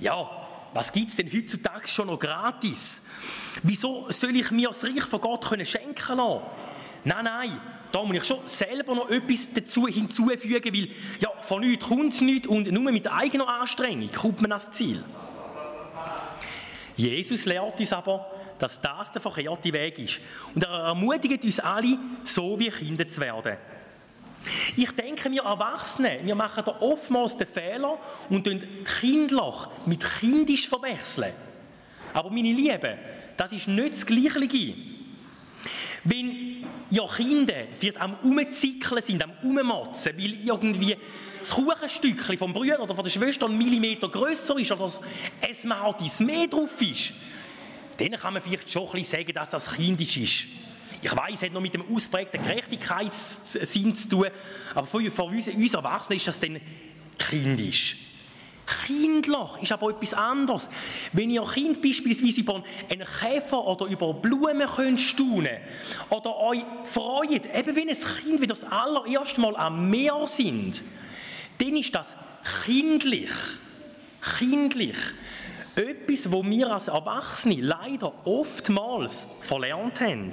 ja, 0.00 0.48
was 0.72 0.92
gibt 0.92 1.10
es 1.10 1.16
denn 1.16 1.30
heutzutage 1.32 1.86
schon 1.88 2.06
noch 2.08 2.18
gratis? 2.18 3.02
Wieso 3.62 4.10
soll 4.10 4.36
ich 4.36 4.50
mir 4.50 4.68
das 4.68 4.84
Reich 4.84 5.02
von 5.02 5.20
Gott 5.20 5.46
schenken 5.64 6.16
lassen? 6.16 6.42
Nein, 7.08 7.24
nein, 7.24 7.60
da 7.90 8.02
muss 8.02 8.16
ich 8.18 8.24
schon 8.24 8.40
selber 8.44 8.94
noch 8.94 9.08
etwas 9.08 9.48
dazu 9.54 9.88
hinzufügen, 9.88 10.74
weil 10.74 10.88
ja, 11.18 11.30
von 11.40 11.62
nichts 11.62 11.86
kommt 11.86 12.12
es 12.12 12.20
nichts 12.20 12.46
und 12.46 12.70
nur 12.70 12.92
mit 12.92 13.10
eigener 13.10 13.48
Anstrengung 13.48 14.10
kommt 14.12 14.42
man 14.42 14.52
ans 14.52 14.70
Ziel. 14.72 15.02
Jesus 16.96 17.46
lehrt 17.46 17.80
uns 17.80 17.92
aber, 17.94 18.30
dass 18.58 18.78
das 18.78 19.10
der 19.10 19.22
verkehrte 19.22 19.72
Weg 19.72 19.98
ist. 20.00 20.20
Und 20.54 20.64
er 20.64 20.88
ermutigt 20.88 21.44
uns 21.44 21.60
alle, 21.60 21.96
so 22.24 22.58
wie 22.58 22.68
Kinder 22.68 23.08
zu 23.08 23.22
werden. 23.22 23.56
Ich 24.76 24.90
denke, 24.90 25.30
wir 25.30 25.44
Erwachsene, 25.44 26.20
wir 26.22 26.34
machen 26.34 26.62
da 26.66 26.76
oftmals 26.80 27.38
den 27.38 27.46
Fehler 27.46 27.96
und 28.28 28.44
tun 28.44 28.62
kindlich 29.00 29.54
mit 29.86 30.04
kindisch 30.20 30.68
verwechseln. 30.68 31.32
Aber 32.12 32.28
meine 32.28 32.52
Lieben, 32.52 32.98
das 33.36 33.52
ist 33.52 33.68
nicht 33.68 33.92
das 33.92 34.04
Gleiche. 34.04 34.74
Wenn 36.04 36.47
ja 36.90 37.06
Kinder 37.06 37.66
wird 37.80 37.96
am 38.00 38.14
Umzickeln 38.22 39.02
sind, 39.02 39.22
am 39.22 39.32
Ummotzen, 39.42 40.16
weil 40.16 40.34
irgendwie 40.44 40.96
das 41.38 41.50
Kuchenstückchen 41.50 42.38
vom 42.38 42.52
Bruder 42.52 42.80
oder 42.80 42.94
von 42.94 43.04
der 43.04 43.10
Schwester 43.10 43.46
einen 43.46 43.58
Millimeter 43.58 44.08
grösser 44.08 44.58
ist 44.58 44.72
oder 44.72 44.90
ein 45.40 45.54
Smarties 45.54 46.20
mehr 46.20 46.46
drauf 46.46 46.80
ist, 46.80 47.12
dann 47.96 48.10
kann 48.12 48.34
man 48.34 48.42
vielleicht 48.42 48.70
schon 48.70 48.86
ein 48.86 48.92
bisschen 48.92 49.18
sagen, 49.18 49.32
dass 49.32 49.50
das 49.50 49.72
kindisch 49.74 50.16
ist. 50.16 50.44
Ich 51.00 51.14
weiß, 51.14 51.34
es 51.34 51.42
hat 51.42 51.52
noch 51.52 51.60
mit 51.60 51.74
dem 51.74 51.94
ausprägten 51.94 52.42
Gerechtigkeitssinn 52.42 53.94
zu 53.94 54.08
tun, 54.08 54.26
aber 54.74 54.86
für, 54.86 55.22
uns 55.22 55.74
Erwachsenen 55.74 56.16
ist 56.16 56.26
das 56.26 56.40
dann 56.40 56.60
kindisch. 57.18 58.07
Kindlich 58.86 59.62
ist 59.62 59.72
aber 59.72 59.90
etwas 59.90 60.12
anderes. 60.12 60.68
Wenn 61.12 61.30
ihr 61.30 61.44
Kind 61.44 61.80
beispielsweise 61.80 62.40
über 62.40 62.62
einen 62.90 63.06
Käfer 63.06 63.66
oder 63.66 63.86
über 63.86 64.12
Blumen 64.12 64.66
könnt 64.66 65.00
staunen 65.00 65.58
oder 66.10 66.36
euch 66.36 66.62
freut, 66.84 67.46
eben 67.46 67.76
wie 67.76 67.88
ein 67.88 67.96
Kind, 67.96 68.40
wenn 68.40 68.48
das 68.48 68.64
allererste 68.64 69.40
Mal 69.40 69.56
am 69.56 69.88
Meer 69.88 70.26
sind, 70.26 70.82
dann 71.58 71.76
ist 71.76 71.94
das 71.94 72.14
kindlich. 72.64 73.30
Kindlich. 74.38 74.96
Etwas, 75.74 76.30
wo 76.30 76.44
wir 76.44 76.70
als 76.70 76.88
Erwachsene 76.88 77.60
leider 77.60 78.12
oftmals 78.26 79.26
verlernt 79.40 80.00
haben. 80.00 80.32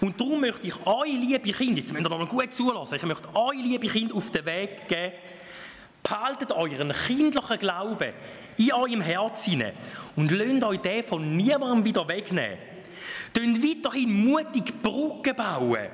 Und 0.00 0.20
darum 0.20 0.40
möchte 0.40 0.66
ich 0.66 0.86
euch, 0.86 1.12
liebe 1.12 1.50
Kinder, 1.52 1.80
jetzt 1.80 1.92
müsst 1.92 2.04
ihr 2.04 2.10
noch 2.10 2.28
gut 2.28 2.52
zulassen, 2.52 2.96
ich 2.96 3.02
möchte 3.04 3.34
euch, 3.34 3.56
liebe 3.56 3.86
Kinder, 3.86 4.14
auf 4.14 4.30
den 4.30 4.44
Weg 4.44 4.88
geben, 4.88 5.12
behaltet 6.04 6.52
euren 6.52 6.92
kindlichen 6.92 7.58
Glauben 7.58 8.12
in 8.58 8.72
eurem 8.72 9.00
Herz 9.00 9.44
hinein 9.44 9.72
und 10.14 10.30
lasst 10.30 10.64
euch 10.64 10.80
den 10.80 11.02
von 11.02 11.36
niemandem 11.36 11.84
wieder 11.84 12.06
wegnehmen. 12.06 12.58
Tönt 13.32 13.62
weiterhin 13.64 14.24
mutig 14.24 14.80
Brücken 14.80 15.34
bauen. 15.34 15.88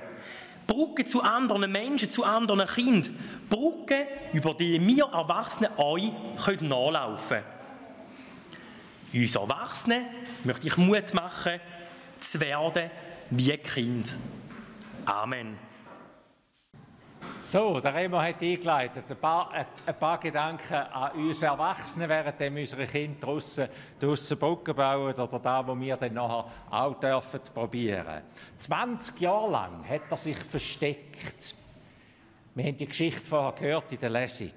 Brücken 0.66 1.06
zu 1.06 1.22
anderen 1.22 1.72
Menschen, 1.72 2.10
zu 2.10 2.22
anderen 2.22 2.66
Kindern. 2.66 3.16
Brücken, 3.48 4.06
über 4.32 4.52
die 4.54 4.84
wir 4.86 5.06
Erwachsene 5.06 5.70
euch 5.78 6.12
nachlaufen 6.60 7.38
können. 7.38 9.22
Uns 9.22 9.34
Erwachsenen 9.34 10.06
möchte 10.44 10.66
ich 10.66 10.76
Mut 10.76 11.14
machen, 11.14 11.60
zu 12.18 12.40
werden 12.40 12.90
wie 13.30 13.56
Kind. 13.56 14.16
Amen. 15.06 15.69
So, 17.42 17.80
der 17.80 17.94
Remo 17.94 18.20
hat 18.20 18.42
eingeleitet. 18.42 19.04
Ein 19.09 19.16
paar, 19.16 19.50
ein 19.87 19.99
paar 19.99 20.20
Gedanken 20.20 20.75
an 20.75 21.12
uns 21.12 21.40
Erwachsene, 21.40 22.06
während 22.06 22.38
unsere 22.38 22.87
Kinder 22.87 23.18
draussen, 23.18 23.66
draussen 23.99 24.38
Brücken 24.38 24.76
bauen 24.76 25.14
oder 25.14 25.38
da, 25.38 25.66
wo 25.66 25.78
wir 25.80 25.97
dann 25.97 26.12
nachher 26.12 26.44
auch 26.70 27.00
dürfen 27.00 27.40
probieren. 27.54 28.20
20 28.59 29.20
Jahre 29.20 29.50
lang 29.50 29.88
hat 29.88 30.02
er 30.11 30.16
sich 30.18 30.37
versteckt. 30.37 31.54
Wir 32.54 32.64
haben 32.66 32.76
die 32.76 32.87
Geschichte 32.87 33.25
vorher 33.25 33.52
gehört 33.52 33.90
in 33.90 33.99
der 34.00 34.11
Lesung. 34.11 34.52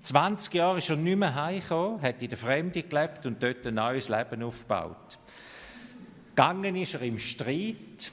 20 0.00 0.54
Jahre 0.54 0.78
ist 0.78 0.88
er 0.88 0.96
nicht 0.96 1.18
mehr 1.18 1.34
heimgekommen, 1.34 2.00
hat 2.00 2.22
in 2.22 2.30
der 2.30 2.38
Fremde 2.38 2.82
gelebt 2.82 3.26
und 3.26 3.42
dort 3.42 3.66
ein 3.66 3.74
neues 3.74 4.08
Leben 4.08 4.42
aufgebaut. 4.42 5.18
Gegangen 6.30 6.74
ist 6.74 6.94
er 6.94 7.02
im 7.02 7.18
Streit, 7.18 8.10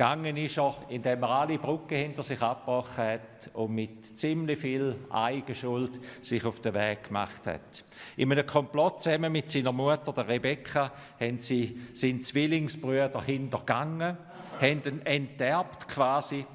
gegangen 0.00 0.38
ist 0.38 0.56
er, 0.56 0.74
indem 0.88 1.22
er 1.22 1.28
alle 1.28 1.58
Brücken 1.58 1.98
hinter 1.98 2.22
sich 2.22 2.40
abgebrochen 2.40 3.04
hat 3.04 3.50
und 3.52 3.74
mit 3.74 4.06
ziemlich 4.06 4.58
viel 4.58 4.96
Eigenschuld 5.10 6.00
sich 6.22 6.42
auf 6.42 6.60
den 6.60 6.72
Weg 6.72 7.08
gemacht 7.08 7.46
hat. 7.46 7.84
In 8.16 8.32
einem 8.32 8.46
Komplott 8.46 9.02
zusammen 9.02 9.30
mit 9.30 9.50
seiner 9.50 9.72
Mutter, 9.72 10.14
der 10.14 10.26
Rebecca, 10.26 10.90
haben 11.20 11.38
sie 11.38 11.78
seinen 11.92 12.22
Zwillingsbrüder 12.22 13.20
hintergangen, 13.20 14.16
haben 14.58 14.82
ihn 14.86 15.04
enterbt 15.04 15.86
quasi. 15.86 16.46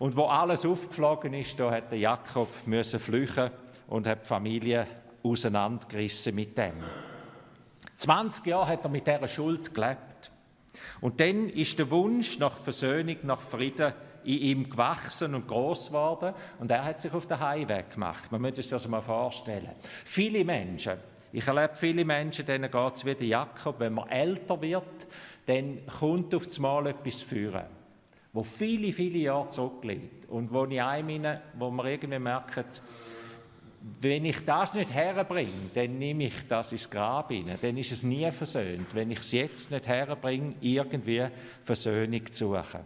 Und 0.00 0.16
wo 0.16 0.24
alles 0.24 0.66
aufgeflogen 0.66 1.32
ist, 1.34 1.60
da 1.60 1.70
hat 1.70 1.92
Jakob 1.92 2.48
müssen 2.66 2.98
flüchten 2.98 3.52
und 3.86 4.08
hat 4.08 4.22
die 4.24 4.26
Familie 4.26 4.88
auseinandergerissen 5.22 6.34
mit 6.34 6.58
dem. 6.58 6.82
20 7.94 8.46
Jahre 8.46 8.66
hat 8.66 8.82
er 8.84 8.90
mit 8.90 9.06
dieser 9.06 9.28
Schuld 9.28 9.72
gelebt. 9.72 10.29
Und 11.00 11.20
dann 11.20 11.48
ist 11.48 11.78
der 11.78 11.90
Wunsch 11.90 12.38
nach 12.38 12.56
Versöhnung, 12.56 13.16
nach 13.22 13.40
Frieden 13.40 13.92
in 14.24 14.38
ihm 14.38 14.70
gewachsen 14.70 15.34
und 15.34 15.48
groß 15.48 15.88
geworden 15.88 16.34
und 16.58 16.70
er 16.70 16.84
hat 16.84 17.00
sich 17.00 17.12
auf 17.12 17.26
den 17.26 17.40
Heimweg 17.40 17.90
gemacht. 17.94 18.30
Man 18.30 18.42
muss 18.42 18.56
sich 18.56 18.68
das 18.68 18.86
mal 18.86 19.00
vorstellen. 19.00 19.70
Viele 20.04 20.44
Menschen, 20.44 20.98
ich 21.32 21.46
erlebe 21.46 21.76
viele 21.76 22.04
Menschen, 22.04 22.44
denen 22.44 22.70
geht 22.70 22.94
es 22.96 23.04
wie 23.04 23.14
der 23.14 23.26
Jakob, 23.26 23.78
wenn 23.78 23.94
man 23.94 24.08
älter 24.08 24.60
wird, 24.60 25.06
dann 25.46 25.86
kommt 25.86 26.34
auf 26.34 26.46
das 26.46 26.58
Mal 26.58 26.88
etwas 26.88 27.22
führen, 27.22 27.64
wo 28.32 28.42
viele, 28.42 28.92
viele 28.92 29.18
Jahre 29.18 29.48
zurückliegt 29.48 30.28
und 30.28 30.52
wo 30.52 30.64
ich 30.66 30.82
einem, 30.82 31.38
wo 31.54 31.70
man 31.70 31.86
irgendwie 31.86 32.18
merkt, 32.18 32.82
wenn 34.00 34.24
ich 34.26 34.44
das 34.44 34.74
nicht 34.74 34.92
herbringe, 34.92 35.70
dann 35.74 35.98
nehme 35.98 36.24
ich 36.24 36.46
das 36.48 36.72
ins 36.72 36.88
Grab 36.88 37.30
hinein. 37.30 37.58
Dann 37.60 37.76
ist 37.76 37.92
es 37.92 38.02
nie 38.02 38.30
versöhnt. 38.30 38.94
Wenn 38.94 39.10
ich 39.10 39.20
es 39.20 39.32
jetzt 39.32 39.70
nicht 39.70 39.86
herbringe, 39.86 40.54
irgendwie 40.60 41.26
Versöhnung 41.62 42.26
zu 42.26 42.54
suchen. 42.54 42.80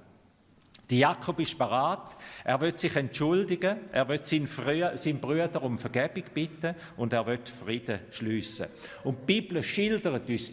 Die 0.91 0.99
Jakob 0.99 1.41
ist 1.41 1.57
bereit, 1.57 2.17
er 2.45 2.61
wird 2.61 2.79
sich 2.79 2.95
entschuldigen, 2.95 3.79
er 3.91 4.07
wird 4.07 4.27
seinen, 4.27 4.47
seinen 4.47 5.19
Brüder 5.19 5.63
um 5.63 5.79
Vergebung 5.79 6.25
bitten 6.35 6.75
und 6.99 7.13
er 7.15 7.25
wird 7.25 7.49
Frieden 7.49 8.01
schließen. 8.11 8.67
Und 9.03 9.21
die 9.23 9.41
Bibel 9.41 9.63
schildert 9.63 10.29
uns 10.29 10.53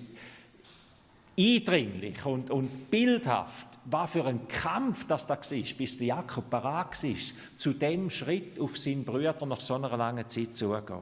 eindringlich 1.38 2.26
und, 2.26 2.52
und 2.52 2.92
bildhaft, 2.92 3.80
was 3.86 4.12
für 4.12 4.26
ein 4.26 4.48
Kampf 4.48 5.06
das 5.06 5.26
da 5.26 5.36
war, 5.36 5.64
bis 5.78 5.98
der 5.98 6.08
Jakob 6.08 6.50
bereit 6.50 7.04
war, 7.04 7.16
zu 7.56 7.74
dem 7.74 8.10
Schritt 8.10 8.60
auf 8.60 8.78
seinen 8.78 9.06
Brüder 9.06 9.46
nach 9.46 9.60
so 9.60 9.76
einer 9.76 9.96
langen 9.96 10.28
Zeit 10.28 10.56
zugehen. 10.56 11.02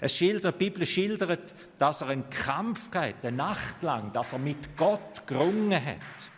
Es 0.00 0.16
schildert, 0.16 0.54
die 0.54 0.64
Bibel 0.64 0.86
schildert, 0.86 1.54
dass 1.78 2.00
er 2.00 2.08
einen 2.08 2.30
Kampf 2.30 2.90
gehabt 2.90 3.24
eine 3.24 3.36
Nacht 3.36 3.82
lang, 3.82 4.12
dass 4.12 4.32
er 4.32 4.38
mit 4.38 4.76
Gott 4.76 5.26
gerungen 5.26 5.84
hat. 5.84 6.30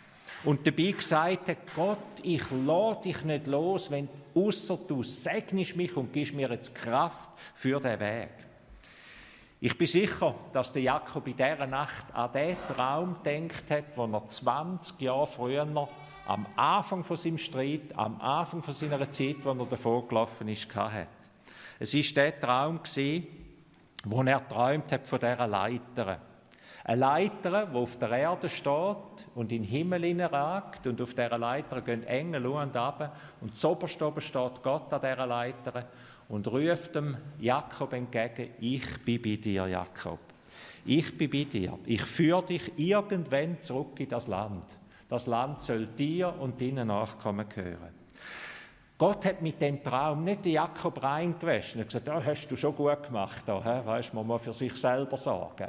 Und 0.43 0.65
dabei 0.65 0.91
gesagt 0.91 1.49
hat, 1.49 1.75
Gott, 1.75 1.97
ich 2.23 2.43
lade 2.65 3.01
dich 3.03 3.23
nicht 3.23 3.47
los, 3.47 3.91
wenn 3.91 4.07
außer 4.35 4.79
du 4.87 5.03
segnest 5.03 5.75
mich 5.75 5.95
und 5.95 6.13
gibst 6.13 6.33
mir 6.33 6.49
jetzt 6.49 6.73
Kraft 6.75 7.29
für 7.53 7.79
den 7.79 7.99
Weg. 7.99 8.48
Ich 9.61 9.77
bin 9.77 9.87
sicher, 9.87 10.35
dass 10.53 10.71
der 10.71 10.83
Jakob 10.83 11.27
in 11.27 11.35
dieser 11.35 11.67
Nacht 11.67 12.05
an 12.13 12.31
den 12.31 12.55
Traum 12.73 13.17
gedacht 13.21 13.69
hat, 13.69 13.97
den 13.97 14.13
er 14.13 14.25
20 14.25 15.01
Jahre 15.01 15.27
früher, 15.27 15.67
am 16.25 16.45
Anfang 16.55 17.03
von 17.03 17.17
seinem 17.17 17.37
Streit, 17.37 17.93
am 17.93 18.21
Anfang 18.21 18.61
von 18.61 18.73
seiner 18.73 19.09
Zeit, 19.09 19.35
wo 19.43 19.49
er 19.49 19.65
davor 19.65 20.07
gelaufen 20.07 20.47
ist, 20.47 20.73
hatte. 20.73 21.07
Es 21.77 21.93
war 21.93 22.23
der 22.23 22.39
Traum, 22.39 22.79
wo 24.05 24.23
er 24.23 24.47
träumt 24.47 24.93
hat 24.93 25.05
von 25.05 25.19
dieser 25.19 25.47
Leiter. 25.47 26.19
Eine 26.85 27.01
Leiter, 27.01 27.65
die 27.65 27.75
auf 27.75 27.99
der 27.99 28.11
Erde 28.11 28.47
steht 28.47 29.27
und 29.35 29.51
in 29.51 29.61
den 29.61 29.63
Himmel 29.63 30.05
hineinragt 30.05 30.87
und 30.87 31.01
auf 31.01 31.13
dieser 31.13 31.37
Leiter 31.37 31.81
gehen 31.81 32.03
Engel 32.07 32.47
und 32.47 32.77
ab 32.77 33.13
und 33.41 33.57
zuoberst 33.57 34.01
oben 34.01 34.21
steht 34.21 34.63
Gott 34.63 34.93
an 34.93 35.01
dieser 35.01 35.27
Leiter 35.27 35.85
und 36.29 36.47
ruft 36.47 36.95
dem 36.95 37.17
Jakob 37.39 37.91
entgegen, 37.93 38.51
ich 38.61 39.03
bin 39.03 39.21
bei 39.21 39.35
dir, 39.35 39.67
Jakob. 39.67 40.19
Ich 40.85 41.17
bin 41.17 41.29
bei 41.29 41.43
dir. 41.43 41.77
Ich 41.85 42.03
führe 42.03 42.45
dich 42.45 42.71
irgendwann 42.77 43.59
zurück 43.59 43.99
in 43.99 44.09
das 44.09 44.27
Land. 44.27 44.65
Das 45.09 45.27
Land 45.27 45.59
soll 45.59 45.87
dir 45.87 46.33
und 46.39 46.61
deinen 46.61 46.87
Nachkommen 46.87 47.49
gehören. 47.49 47.99
Gott 48.97 49.25
hat 49.25 49.41
mit 49.41 49.61
dem 49.61 49.81
Traum 49.81 50.23
nicht 50.23 50.45
den 50.45 50.53
Jakob 50.53 51.01
reingewaschen 51.01 51.81
und 51.81 51.87
gesagt, 51.87 52.07
das 52.07 52.25
hast 52.25 52.47
du 52.47 52.55
schon 52.55 52.75
gut 52.75 53.03
gemacht, 53.03 53.43
da 53.45 53.85
weißt, 53.85 54.13
man 54.13 54.27
muss 54.27 54.43
für 54.43 54.53
sich 54.53 54.75
selber 54.75 55.17
sorgen. 55.17 55.67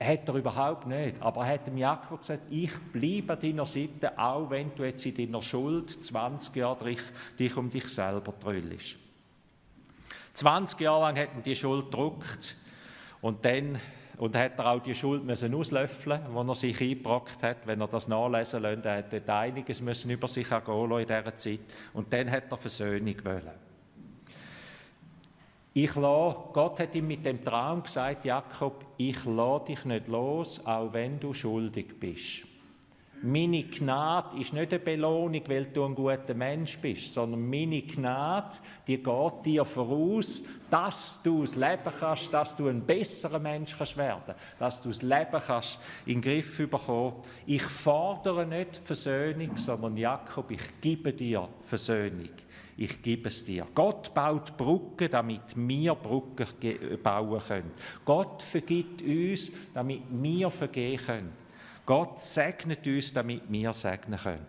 Hat 0.00 0.28
er 0.28 0.34
überhaupt 0.34 0.86
nicht. 0.86 1.22
Aber 1.22 1.46
er 1.46 1.54
hat 1.54 1.66
dem 1.68 1.78
Jakob 1.78 2.18
gesagt, 2.18 2.42
ich 2.50 2.76
bleibe 2.92 3.34
an 3.34 3.40
deiner 3.40 3.64
Seite, 3.64 4.18
auch 4.18 4.50
wenn 4.50 4.74
du 4.74 4.84
jetzt 4.84 5.06
in 5.06 5.14
deiner 5.14 5.40
Schuld 5.40 5.88
20 5.88 6.56
Jahre 6.56 6.84
dich, 6.84 7.00
dich 7.38 7.56
um 7.56 7.70
dich 7.70 7.88
selber 7.88 8.38
trüllst. 8.38 8.98
20 10.34 10.80
Jahre 10.80 11.00
lang 11.02 11.18
hat 11.18 11.28
er 11.34 11.42
die 11.42 11.56
Schuld 11.56 11.86
gedruckt 11.86 12.56
und 13.20 13.44
dann 13.44 13.80
und 14.16 14.36
hat 14.36 14.58
er 14.58 14.66
auch 14.70 14.80
die 14.80 14.94
Schuld 14.94 15.24
müssen 15.24 15.54
auslöffeln, 15.54 16.20
wo 16.30 16.42
er 16.42 16.54
sich 16.54 16.80
eingebrockt 16.80 17.42
hat, 17.42 17.66
wenn 17.66 17.80
er 17.80 17.88
das 17.88 18.06
nachlesen 18.06 18.62
lässt. 18.62 18.84
Er 18.84 18.98
hat 18.98 19.12
dort 19.12 19.28
einiges 19.28 19.80
müssen 19.80 20.10
über 20.10 20.28
sich 20.28 20.50
ergehen 20.50 20.90
in 20.92 21.06
dieser 21.06 21.36
Zeit. 21.36 21.60
Und 21.92 22.12
dann 22.12 22.30
hat 22.30 22.44
er 22.50 22.56
Versöhnung 22.56 23.16
wollen. 23.24 23.50
Ich 25.72 25.96
lasse, 25.96 26.36
Gott 26.52 26.78
hat 26.78 26.94
ihm 26.94 27.08
mit 27.08 27.26
dem 27.26 27.44
Traum 27.44 27.82
gesagt, 27.82 28.24
Jakob, 28.24 28.84
ich 28.96 29.24
lasse 29.24 29.64
dich 29.64 29.84
nicht 29.84 30.06
los, 30.06 30.64
auch 30.64 30.92
wenn 30.92 31.18
du 31.18 31.34
schuldig 31.34 31.98
bist. 31.98 32.53
Meine 33.26 33.62
Gnade 33.62 34.38
ist 34.38 34.52
nicht 34.52 34.70
eine 34.70 34.78
Belohnung, 34.78 35.40
weil 35.46 35.64
du 35.64 35.86
ein 35.86 35.94
guter 35.94 36.34
Mensch 36.34 36.76
bist, 36.78 37.14
sondern 37.14 37.48
meine 37.48 37.80
Gnade, 37.80 38.58
die 38.86 38.98
geht 38.98 39.32
dir 39.46 39.64
voraus, 39.64 40.42
dass 40.68 41.22
du 41.22 41.40
das 41.40 41.56
Leben 41.56 41.90
kannst, 41.98 42.34
dass 42.34 42.54
du 42.54 42.68
ein 42.68 42.84
besserer 42.84 43.38
Mensch 43.38 43.74
kannst 43.78 43.96
werden, 43.96 44.34
dass 44.58 44.82
du 44.82 44.90
das 44.90 45.00
Leben 45.00 45.40
kannst 45.46 45.78
in 46.04 46.20
den 46.20 46.20
Griff 46.20 46.58
bekommen. 46.68 47.14
Ich 47.46 47.62
fordere 47.62 48.44
nicht 48.44 48.76
Versöhnung, 48.76 49.56
sondern 49.56 49.96
Jakob, 49.96 50.50
ich 50.50 50.78
gebe 50.82 51.14
dir 51.14 51.48
Versöhnung. 51.62 52.28
Ich 52.76 53.00
gebe 53.00 53.28
es 53.28 53.42
dir. 53.42 53.66
Gott 53.74 54.12
baut 54.12 54.54
Brücken, 54.54 55.10
damit 55.10 55.56
wir 55.56 55.94
Brücken 55.94 56.46
bauen 57.02 57.40
können. 57.48 57.70
Gott 58.04 58.42
vergibt 58.42 59.00
uns, 59.00 59.50
damit 59.72 60.02
wir 60.10 60.50
vergehen 60.50 61.00
können. 61.00 61.43
Gott 61.86 62.20
segnet 62.20 62.86
uns, 62.86 63.12
damit 63.12 63.42
wir 63.48 63.72
segnen 63.72 64.18
können. 64.18 64.46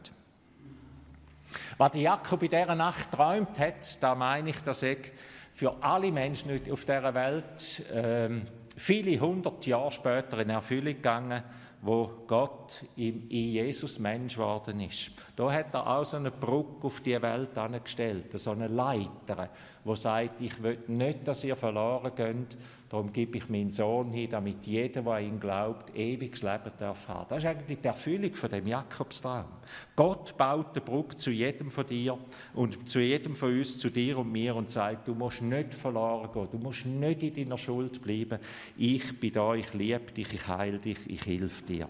Was 1.78 1.96
Jakob 1.96 2.44
in 2.44 2.50
dieser 2.50 2.76
Nacht 2.76 3.12
träumt 3.12 3.60
hat, 3.60 4.02
da 4.02 4.16
meine 4.16 4.50
ich, 4.50 4.62
dass 4.62 4.84
ich 4.84 5.12
für 5.52 5.76
alle 5.82 6.12
Menschen 6.12 6.52
auf 6.72 6.86
dieser 6.86 7.14
Welt 7.14 7.84
ähm, 7.92 8.46
viele 8.76 9.20
hundert 9.20 9.66
Jahre 9.66 9.92
später 9.92 10.40
in 10.40 10.50
Erfüllung 10.50 10.96
gegangen, 10.96 11.44
wo 11.82 12.10
Gott 12.28 12.84
in 12.96 13.30
Jesus 13.30 14.00
Mensch 14.00 14.36
geworden 14.36 14.80
ist. 14.82 15.12
Da 15.36 15.52
hat 15.52 15.74
er 15.74 15.86
auch 15.86 16.04
so 16.04 16.18
eine 16.18 16.32
Brücke 16.32 16.88
auf 16.88 17.02
die 17.02 17.22
Welt 17.22 17.58
angestellt, 17.58 18.38
so 18.40 18.52
eine 18.52 18.68
Leiter, 18.68 19.50
wo 19.86 19.96
sagt, 19.96 20.42
ich 20.42 20.62
will 20.62 20.80
nicht, 20.88 21.26
dass 21.26 21.44
ihr 21.46 21.56
verloren 21.56 22.12
geht, 22.14 22.58
Darum 22.90 23.12
gebe 23.12 23.40
ich 23.40 23.50
meinen 23.50 23.72
Sohn 23.72 24.12
hin, 24.12 24.30
damit 24.30 24.68
jeder, 24.68 25.02
der 25.02 25.12
an 25.12 25.24
ihn 25.24 25.40
glaubt, 25.40 25.96
ewiges 25.96 26.44
Leben 26.44 26.72
darf 26.78 27.08
haben. 27.08 27.26
Das 27.30 27.40
ist 27.40 27.46
eigentlich 27.46 27.80
die 27.82 27.88
Erfüllung 27.88 28.34
von 28.36 28.50
dem 28.50 28.68
Jakobstraum. 28.68 29.48
Gott 29.96 30.38
baut 30.38 30.68
eine 30.72 30.82
Brücke 30.82 31.18
zu 31.18 31.32
jedem 31.32 31.72
von 31.72 31.88
dir 31.88 32.18
und 32.54 32.88
zu 32.88 33.00
jedem 33.00 33.36
von 33.36 33.52
uns, 33.52 33.80
zu 33.80 33.90
dir 33.90 34.20
und 34.20 34.32
mir 34.32 34.56
und 34.56 34.70
sagt, 34.70 35.08
du 35.08 35.16
musst 35.16 35.42
nicht 35.42 35.74
verloren 35.74 36.32
gehen, 36.32 36.48
du 36.52 36.58
musst 36.60 36.86
nicht 36.86 37.24
in 37.24 37.34
deiner 37.34 37.58
Schuld 37.58 38.04
bleiben. 38.04 38.40
Ich 38.78 39.20
bin 39.20 39.34
da, 39.34 39.56
ich 39.56 39.74
liebe 39.74 40.12
dich, 40.12 40.32
ich 40.32 40.48
heile 40.48 40.78
dich, 40.78 41.00
ich 41.08 41.26
helfe 41.26 41.66
dir. 41.66 41.90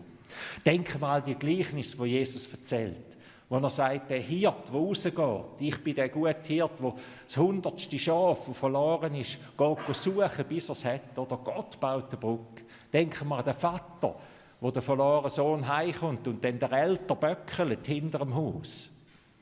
Denk 0.66 1.00
mal 1.00 1.22
die 1.22 1.36
Gleichnis, 1.36 2.00
wo 2.00 2.06
Jesus 2.06 2.48
erzählt 2.52 3.16
wo 3.48 3.58
er 3.58 3.70
sagt, 3.70 4.10
der 4.10 4.20
Hirt, 4.20 4.70
der 4.70 4.80
rausgeht, 4.80 5.46
ich 5.60 5.84
bin 5.84 5.96
der 5.96 6.10
gute 6.10 6.48
Hirt, 6.48 6.80
der 6.80 6.94
das 7.26 7.38
hundertste 7.38 8.00
Schaf, 8.00 8.48
das 8.48 8.58
verloren 8.58 9.14
ist, 9.16 9.38
geht 9.56 9.96
suchen, 9.96 10.46
bis 10.50 10.70
er 10.70 10.74
es 10.74 10.86
hat. 10.86 11.18
Oder 11.18 11.38
Gott 11.38 11.80
baut 11.80 12.10
eine 12.10 12.18
Brücke. 12.18 12.64
Denken 12.92 13.28
wir 13.28 13.38
an 13.38 13.46
den 13.46 13.54
Vater, 13.54 14.16
wo 14.60 14.72
der 14.72 14.82
verlorene 14.82 15.30
Sohn 15.30 15.68
heimkommt 15.68 16.28
und 16.28 16.44
dann 16.44 16.58
der 16.58 16.72
Älter 16.72 17.16
böckelt 17.16 17.86
hinter 17.86 18.20
dem 18.20 18.34
Haus. 18.34 18.90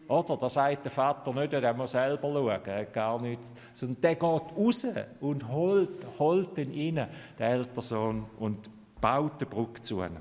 Oder? 0.07 0.35
Da 0.35 0.49
sagt 0.49 0.83
der 0.83 0.91
Vater 0.91 1.33
nicht, 1.33 1.53
der 1.53 1.73
muss 1.73 1.91
selber 1.91 2.33
schauen, 2.33 2.61
er 2.65 2.79
hat 2.81 2.93
gar 2.93 3.21
nichts. 3.21 3.53
Sondern 3.73 4.01
der 4.01 4.15
geht 4.15 4.23
raus 4.23 4.87
und 5.21 5.47
holt, 5.47 6.05
holt 6.19 6.57
ihn 6.57 6.97
rein, 6.97 7.07
der 7.39 7.49
ältere 7.49 7.81
Sohn, 7.81 8.25
und 8.37 8.69
baut 8.99 9.39
eine 9.39 9.45
Brücke 9.45 9.81
zu 9.81 10.03
ihm. 10.03 10.17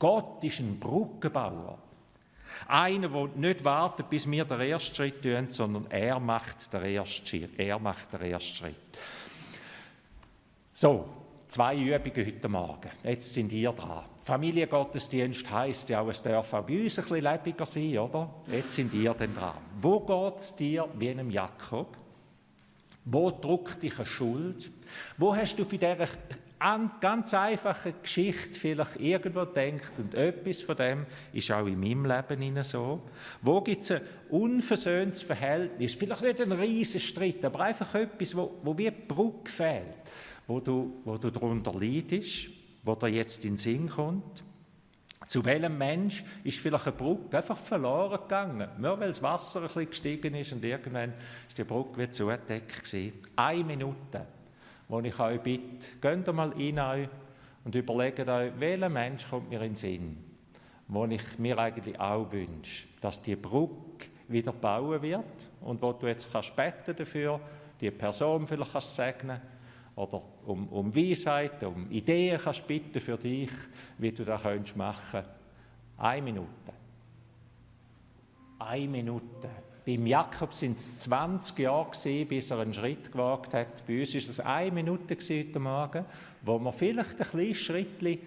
Gott 0.00 0.42
ist 0.42 0.58
ein 0.58 0.78
Brückenbauer. 0.80 1.78
Einer, 2.66 3.08
der 3.08 3.28
nicht 3.36 3.64
wartet, 3.64 4.10
bis 4.10 4.30
wir 4.30 4.44
den 4.44 4.60
ersten 4.60 4.94
Schritt 4.94 5.22
tun, 5.22 5.46
sondern 5.50 5.86
er 5.90 6.18
macht 6.18 6.72
den 6.72 6.82
ersten 6.82 7.26
Schritt. 7.26 7.58
Er 7.58 7.78
macht 7.78 8.12
den 8.12 8.22
ersten 8.22 8.56
Schritt. 8.56 8.74
So, 10.74 11.08
zwei 11.48 11.76
Übungen 11.76 12.26
heute 12.26 12.48
Morgen. 12.48 12.90
Jetzt 13.02 13.34
sind 13.34 13.52
ihr 13.52 13.72
dran. 13.72 14.04
Familiengottesdienst 14.22 15.50
heisst 15.50 15.88
ja 15.88 16.00
auch, 16.00 16.08
es 16.08 16.22
darf 16.22 16.52
auch 16.52 16.64
bei 16.64 16.82
uns 16.82 16.98
ein 16.98 17.04
bisschen 17.04 17.22
lebendiger 17.22 17.66
sein, 17.66 17.98
oder? 17.98 18.34
Jetzt 18.50 18.76
sind 18.76 18.92
ihr 18.92 19.14
dann 19.14 19.34
dran. 19.34 19.56
Wo 19.80 20.00
geht 20.00 20.40
es 20.40 20.54
dir 20.54 20.86
wie 20.98 21.10
einem 21.10 21.30
Jakob? 21.30 21.96
Wo 23.04 23.30
drückt 23.30 23.82
dich 23.82 23.96
eine 23.96 24.04
Schuld? 24.04 24.70
Wo 25.16 25.34
hast 25.34 25.58
du 25.58 25.64
für 25.64 25.78
diese 26.60 26.90
ganz 27.00 27.34
einfache 27.34 27.94
Geschichte 28.02 28.58
vielleicht 28.58 28.96
irgendwo 29.00 29.44
denkt 29.44 29.92
und 29.98 30.14
etwas 30.14 30.62
von 30.62 30.76
dem 30.76 31.06
ist 31.32 31.50
auch 31.52 31.66
in 31.66 31.78
meinem 31.78 32.04
Leben 32.04 32.64
so. 32.64 33.02
Wo 33.42 33.60
gibt 33.60 33.82
es 33.82 33.92
ein 33.92 34.00
unversöhntes 34.30 35.22
Verhältnis? 35.22 35.94
Vielleicht 35.94 36.22
nicht 36.22 36.40
ein 36.40 36.52
riesen 36.52 37.00
Streit, 37.00 37.44
aber 37.44 37.60
einfach 37.60 37.94
etwas, 37.94 38.36
wo, 38.36 38.58
wo 38.62 38.76
wie 38.76 38.90
Brücke 38.90 39.50
fehlt, 39.50 39.96
wo 40.46 40.58
du, 40.60 41.00
wo 41.04 41.16
du 41.16 41.30
darunter 41.30 41.72
leidest, 41.72 42.50
wo 42.82 42.94
dir 42.96 43.08
jetzt 43.08 43.44
in 43.44 43.52
den 43.52 43.58
Sinn 43.58 43.88
kommt. 43.88 44.42
Zu 45.28 45.44
welchem 45.44 45.76
Mensch 45.76 46.24
ist 46.42 46.58
vielleicht 46.58 46.86
eine 46.86 46.96
Brücke 46.96 47.36
einfach 47.36 47.58
verloren 47.58 48.18
gegangen? 48.22 48.68
Nur 48.78 48.98
weil 48.98 49.08
das 49.08 49.22
Wasser 49.22 49.60
ein 49.60 49.66
bisschen 49.66 49.90
gestiegen 49.90 50.34
ist 50.34 50.52
und 50.52 50.64
irgendwann 50.64 51.12
ist 51.46 51.58
die 51.58 51.64
Brücke 51.64 51.98
wie 51.98 52.10
zugedeckt 52.10 52.82
gewesen. 52.82 53.12
Eine 53.36 53.64
Minute 53.64 54.26
wo 54.88 55.00
ich 55.00 55.18
euch 55.18 55.40
bitte, 55.40 55.88
geht 56.00 56.34
mal 56.34 56.50
rein 56.50 57.08
und 57.64 57.74
überlegt 57.74 58.28
euch, 58.28 58.52
welcher 58.58 58.88
Mensch 58.88 59.28
kommt 59.28 59.50
mir 59.50 59.60
in 59.60 59.70
den 59.70 59.76
Sinn, 59.76 60.16
wo 60.88 61.04
ich 61.04 61.38
mir 61.38 61.58
eigentlich 61.58 61.98
auch 62.00 62.30
wünsche, 62.32 62.86
dass 63.00 63.20
die 63.20 63.36
Brücke 63.36 64.06
wieder 64.28 64.52
bauen 64.52 65.02
wird 65.02 65.50
und 65.60 65.80
wo 65.82 65.92
du 65.92 66.06
jetzt 66.06 66.32
kannst 66.32 66.56
beten 66.56 66.96
dafür, 66.96 67.40
die 67.80 67.90
Person 67.90 68.46
vielleicht 68.46 68.72
kannst 68.72 68.94
segnen 68.94 69.40
oder 69.94 70.22
um, 70.46 70.68
um 70.68 70.94
Weisheit, 70.94 71.62
um 71.64 71.90
Ideen 71.90 72.38
kannst 72.38 72.66
bitten 72.66 73.00
für 73.00 73.16
dich, 73.16 73.50
wie 73.98 74.12
du 74.12 74.24
das 74.24 74.76
machen. 74.76 75.22
Eine 75.96 76.22
Minute. 76.22 76.72
Eine 78.60 78.88
Minute. 78.88 79.50
Beim 79.88 80.06
Jakob 80.06 80.52
sind 80.52 80.76
es 80.76 80.98
20 80.98 81.60
Jahre 81.60 81.86
gewesen, 81.86 82.28
bis 82.28 82.50
er 82.50 82.58
einen 82.58 82.74
Schritt 82.74 83.10
gewagt 83.10 83.54
hat. 83.54 83.86
Bei 83.86 84.00
uns 84.00 84.14
ist 84.14 84.28
es 84.28 84.38
eine 84.38 84.70
Minute 84.70 85.14
heute 85.14 85.58
Morgen, 85.58 86.04
wo 86.42 86.58
man 86.58 86.74
vielleicht 86.74 87.18
ein 87.18 87.26
kleines 87.26 87.56
Schritt 87.56 88.20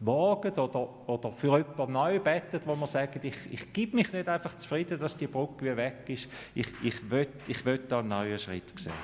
wagen 0.00 0.58
oder, 0.58 0.88
oder 1.06 1.30
für 1.30 1.58
jemanden 1.58 1.92
neu 1.92 2.18
betet, 2.18 2.66
wo 2.66 2.74
man 2.74 2.86
sagt, 2.86 3.22
ich, 3.26 3.34
ich 3.50 3.74
gebe 3.74 3.96
mich 3.96 4.10
nicht 4.10 4.26
einfach 4.26 4.54
zufrieden, 4.54 4.98
dass 4.98 5.14
die 5.14 5.26
Brücke 5.26 5.66
wieder 5.66 5.76
weg 5.76 6.04
ist. 6.08 6.28
Ich, 6.54 6.68
ich 6.82 7.10
will, 7.10 7.28
ich 7.46 7.62
will 7.66 7.80
da 7.86 7.98
einen 7.98 8.08
neuen 8.08 8.38
Schritt 8.38 8.72
sehen. 8.74 8.94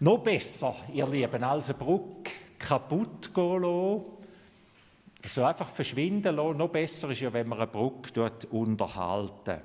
Noch 0.00 0.24
besser, 0.24 0.74
ihr 0.92 1.06
Lieben, 1.06 1.44
als 1.44 1.68
eine 1.68 1.78
Brücke 1.78 2.32
kaputt 2.58 3.32
gehen 3.32 3.62
lassen, 3.62 4.02
so 5.24 5.44
einfach 5.44 5.68
verschwinden 5.68 6.34
lassen. 6.34 6.56
Noch 6.56 6.70
besser 6.70 7.10
ist 7.10 7.20
ja, 7.20 7.32
wenn 7.32 7.46
man 7.46 7.60
eine 7.60 7.68
Brücke 7.68 8.10
dort 8.12 8.46
unterhalten. 8.46 9.60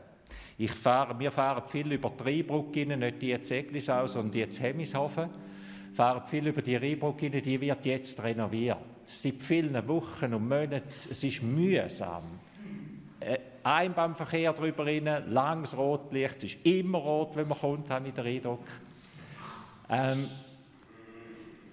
Ich 0.62 0.72
fahre, 0.72 1.18
wir 1.18 1.32
fahren 1.32 1.64
viel 1.68 1.90
über 1.94 2.10
die 2.10 2.24
Rheinbrücke 2.24 2.86
nicht 2.86 3.22
die 3.22 3.30
jetzt 3.30 3.50
Eglisau, 3.50 4.06
sondern 4.08 4.34
die 4.34 4.40
jetzt 4.40 4.60
Hemishofen. 4.60 5.30
Wir 5.30 5.96
fahren 5.96 6.22
viel 6.28 6.48
über 6.48 6.62
die 6.62 6.76
Rheinbrücke 6.76 7.30
die 7.30 7.62
wird 7.62 7.86
jetzt 7.86 8.22
renoviert. 8.22 8.78
Seit 9.06 9.42
vielen 9.42 9.88
Wochen 9.88 10.34
und 10.34 10.50
Monaten, 10.50 10.84
es 11.10 11.24
ist 11.24 11.42
mühsam. 11.42 12.24
Äh, 13.22 13.38
Einbahnverkehr 13.64 14.52
drüber 14.52 14.86
rein, 14.86 15.32
langes 15.32 15.78
Rotlicht, 15.78 16.36
es 16.36 16.44
ist 16.44 16.66
immer 16.66 16.98
rot, 16.98 17.38
wenn 17.38 17.48
man 17.48 17.58
kommt, 17.58 17.90
habe 17.90 18.10
ich 18.10 18.14
den 18.14 18.26
Eindruck. 18.26 18.66
Ähm, 19.90 20.28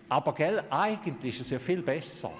aber 0.08 0.32
gell, 0.32 0.62
eigentlich 0.70 1.34
ist 1.34 1.40
es 1.40 1.50
ja 1.50 1.58
viel 1.58 1.82
besser. 1.82 2.30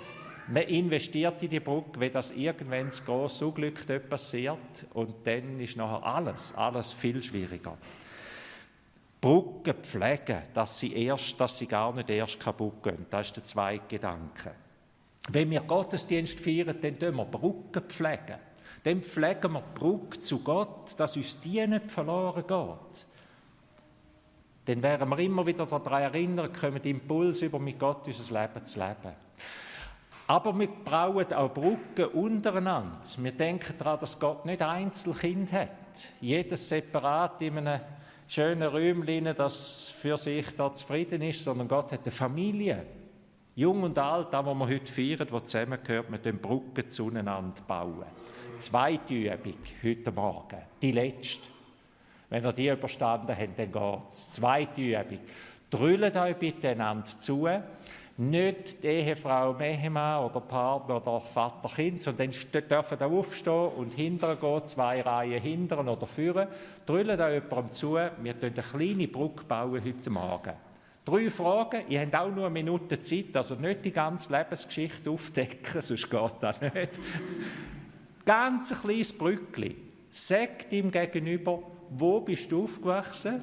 Man 0.48 0.62
investiert 0.62 1.42
in 1.42 1.50
die 1.50 1.60
Brücke, 1.60 1.98
wenn 1.98 2.12
das 2.12 2.30
irgendwann 2.30 2.86
das 2.86 3.04
grosse 3.04 3.46
Unglück 3.46 4.08
passiert 4.08 4.86
und 4.94 5.26
dann 5.26 5.58
ist 5.58 5.76
nachher 5.76 6.06
alles, 6.06 6.54
alles 6.54 6.92
viel 6.92 7.20
schwieriger. 7.20 7.76
Brücken 9.20 9.74
pflegen, 9.82 10.42
dass 10.54 10.78
sie, 10.78 10.92
erst, 10.92 11.40
dass 11.40 11.58
sie 11.58 11.66
gar 11.66 11.92
nicht 11.92 12.10
erst 12.10 12.38
kaputt 12.38 12.80
gehen. 12.82 13.06
Das 13.10 13.26
ist 13.26 13.36
der 13.36 13.44
zweite 13.44 13.88
Gedanke. 13.88 14.52
Wenn 15.30 15.50
wir 15.50 15.62
Gottesdienst 15.62 16.38
feiern, 16.38 16.78
dann 16.80 16.94
pflegen 16.94 17.16
wir 17.16 17.24
Brücken 17.24 17.82
pflegen. 17.88 18.38
Dann 18.84 19.02
pflegen 19.02 19.52
wir 19.52 19.62
die 19.62 19.80
Brücke 19.80 20.20
zu 20.20 20.44
Gott, 20.44 20.94
dass 20.96 21.16
uns 21.16 21.40
die 21.40 21.66
nicht 21.66 21.90
verloren 21.90 22.46
geht. 22.46 23.06
Dann 24.66 24.82
werden 24.82 25.08
wir 25.08 25.18
immer 25.18 25.44
wieder 25.44 25.66
daran 25.66 26.02
erinnern, 26.02 26.52
kommen 26.52 26.82
Impuls 26.82 27.42
über 27.42 27.58
mit 27.58 27.80
Gott 27.80 28.06
unser 28.06 28.40
Leben 28.40 28.64
zu 28.64 28.78
leben. 28.78 29.14
Aber 30.28 30.58
wir 30.58 30.68
brauchen 30.68 31.32
auch 31.32 31.52
Brücken 31.52 32.06
untereinander. 32.06 32.98
Wir 33.18 33.32
denken 33.32 33.74
daran, 33.78 34.00
dass 34.00 34.18
Gott 34.18 34.44
nicht 34.44 34.60
Einzelkind 34.60 35.52
hat. 35.52 36.08
Jedes 36.20 36.68
separat 36.68 37.40
in 37.42 37.58
einem 37.58 37.80
schönen 38.26 38.68
Räumchen, 38.68 39.32
das 39.36 39.90
für 39.90 40.16
sich 40.16 40.46
da 40.56 40.72
zufrieden 40.72 41.22
ist, 41.22 41.44
sondern 41.44 41.68
Gott 41.68 41.92
hat 41.92 42.02
eine 42.02 42.10
Familie. 42.10 42.84
Jung 43.54 43.84
und 43.84 43.98
alt, 43.98 44.28
da, 44.32 44.44
wo 44.44 44.52
wir 44.54 44.66
heute 44.66 44.92
feiern, 44.92 45.26
wo 45.30 45.40
zusammengehört, 45.40 46.10
mit 46.10 46.24
den 46.24 46.38
Brücken 46.38 46.90
zueinander 46.90 47.62
bauen. 47.66 48.04
Zweite 48.58 49.14
Übung 49.14 49.54
heute 49.82 50.12
Morgen, 50.12 50.58
die 50.82 50.92
letzte. 50.92 51.48
Wenn 52.28 52.44
ihr 52.44 52.52
die 52.52 52.68
überstanden 52.68 53.34
habt, 53.36 53.58
dann 53.58 53.72
geht 53.72 54.08
es. 54.08 54.32
Zweite 54.32 54.80
Übung. 54.82 55.20
Drüllt 55.70 56.16
euch 56.16 56.36
bitte 56.36 56.70
einander 56.70 57.06
zu. 57.06 57.48
Nicht 58.18 58.82
die 58.82 58.86
Ehefrau 58.86 59.52
Mehema 59.52 60.24
oder 60.24 60.40
Partner 60.40 60.96
oder 60.96 61.20
Vater 61.20 61.68
Kind, 61.68 62.00
sondern 62.00 62.30
dann 62.50 62.68
dürfen 62.68 62.98
ihr 62.98 63.06
aufstehen 63.06 63.68
und 63.76 63.92
hinterher 63.92 64.36
gehen, 64.36 64.64
zwei 64.64 65.02
Reihen 65.02 65.42
hinteren 65.42 65.88
oder 65.88 66.06
führen. 66.06 66.48
Drüllt 66.86 67.20
euch 67.20 67.42
jemandem 67.42 67.72
zu. 67.72 67.94
Wir 67.94 68.08
bauen 68.32 68.36
eine 68.40 68.62
kleine 68.62 69.08
Brücke 69.08 69.44
bauen 69.44 69.84
heute 69.84 70.10
Morgen. 70.10 70.54
Drei 71.04 71.30
Fragen. 71.30 71.82
Ihr 71.88 72.00
habt 72.00 72.14
auch 72.14 72.34
nur 72.34 72.46
eine 72.46 72.54
Minute 72.54 72.98
Zeit, 73.00 73.36
also 73.36 73.54
nicht 73.54 73.84
die 73.84 73.92
ganze 73.92 74.32
Lebensgeschichte 74.32 75.10
aufdecken, 75.10 75.80
sonst 75.82 76.10
geht 76.10 76.32
das 76.40 76.60
nicht. 76.60 76.98
Ganz 78.24 78.72
ein 78.72 78.78
kleines 78.78 79.12
Brückli. 79.16 79.76
Sag 80.10 80.72
ihm 80.72 80.90
gegenüber, 80.90 81.62
wo 81.90 82.20
bist 82.22 82.50
du 82.50 82.64
aufgewachsen? 82.64 83.42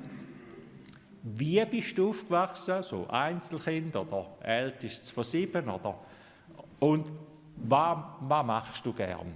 Wie 1.24 1.64
bist 1.66 1.98
du 1.98 2.10
aufgewachsen? 2.10 2.84
So 2.84 3.08
Einzelkind 3.08 3.96
oder 3.96 4.26
ältestes 4.42 5.10
von 5.10 5.24
sieben 5.24 5.70
oder 5.70 5.96
und 6.80 7.08
was, 7.56 7.98
was 8.20 8.46
machst 8.46 8.86
du 8.86 8.92
gern? 8.92 9.34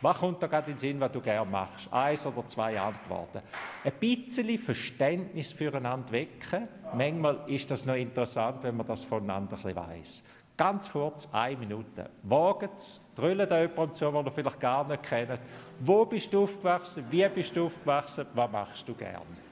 Was 0.00 0.18
kommt 0.18 0.42
da 0.42 0.48
gerade 0.48 0.72
in 0.72 0.74
den 0.74 0.80
Sinn, 0.80 0.98
was 0.98 1.12
du 1.12 1.20
gern 1.20 1.48
machst? 1.48 1.92
Eins 1.92 2.26
oder 2.26 2.44
zwei 2.48 2.80
Antworten. 2.80 3.40
Ein 3.84 3.92
bisschen 4.00 4.58
Verständnis 4.58 5.52
füreinander 5.52 6.10
wecken. 6.10 6.66
Manchmal 6.92 7.44
ist 7.46 7.70
das 7.70 7.86
noch 7.86 7.94
interessant, 7.94 8.64
wenn 8.64 8.76
man 8.76 8.86
das 8.88 9.04
voneinander 9.04 9.56
ein 9.64 9.76
weiss. 9.76 10.24
Ganz 10.56 10.90
kurz, 10.90 11.28
eine 11.30 11.56
Minute. 11.56 12.10
Wagt 12.24 12.78
es, 12.78 13.00
drüllt 13.14 13.48
da 13.48 13.60
jemanden 13.60 13.94
zu, 13.94 14.10
den 14.10 14.26
ihr 14.26 14.32
vielleicht 14.32 14.58
gar 14.58 14.88
nicht 14.88 15.04
kennt. 15.04 15.38
Wo 15.78 16.04
bist 16.04 16.32
du 16.34 16.42
aufgewachsen? 16.42 17.04
Wie 17.08 17.28
bist 17.28 17.56
du 17.56 17.66
aufgewachsen? 17.66 18.26
Was 18.34 18.50
machst 18.50 18.88
du 18.88 18.94
gern? 18.94 19.51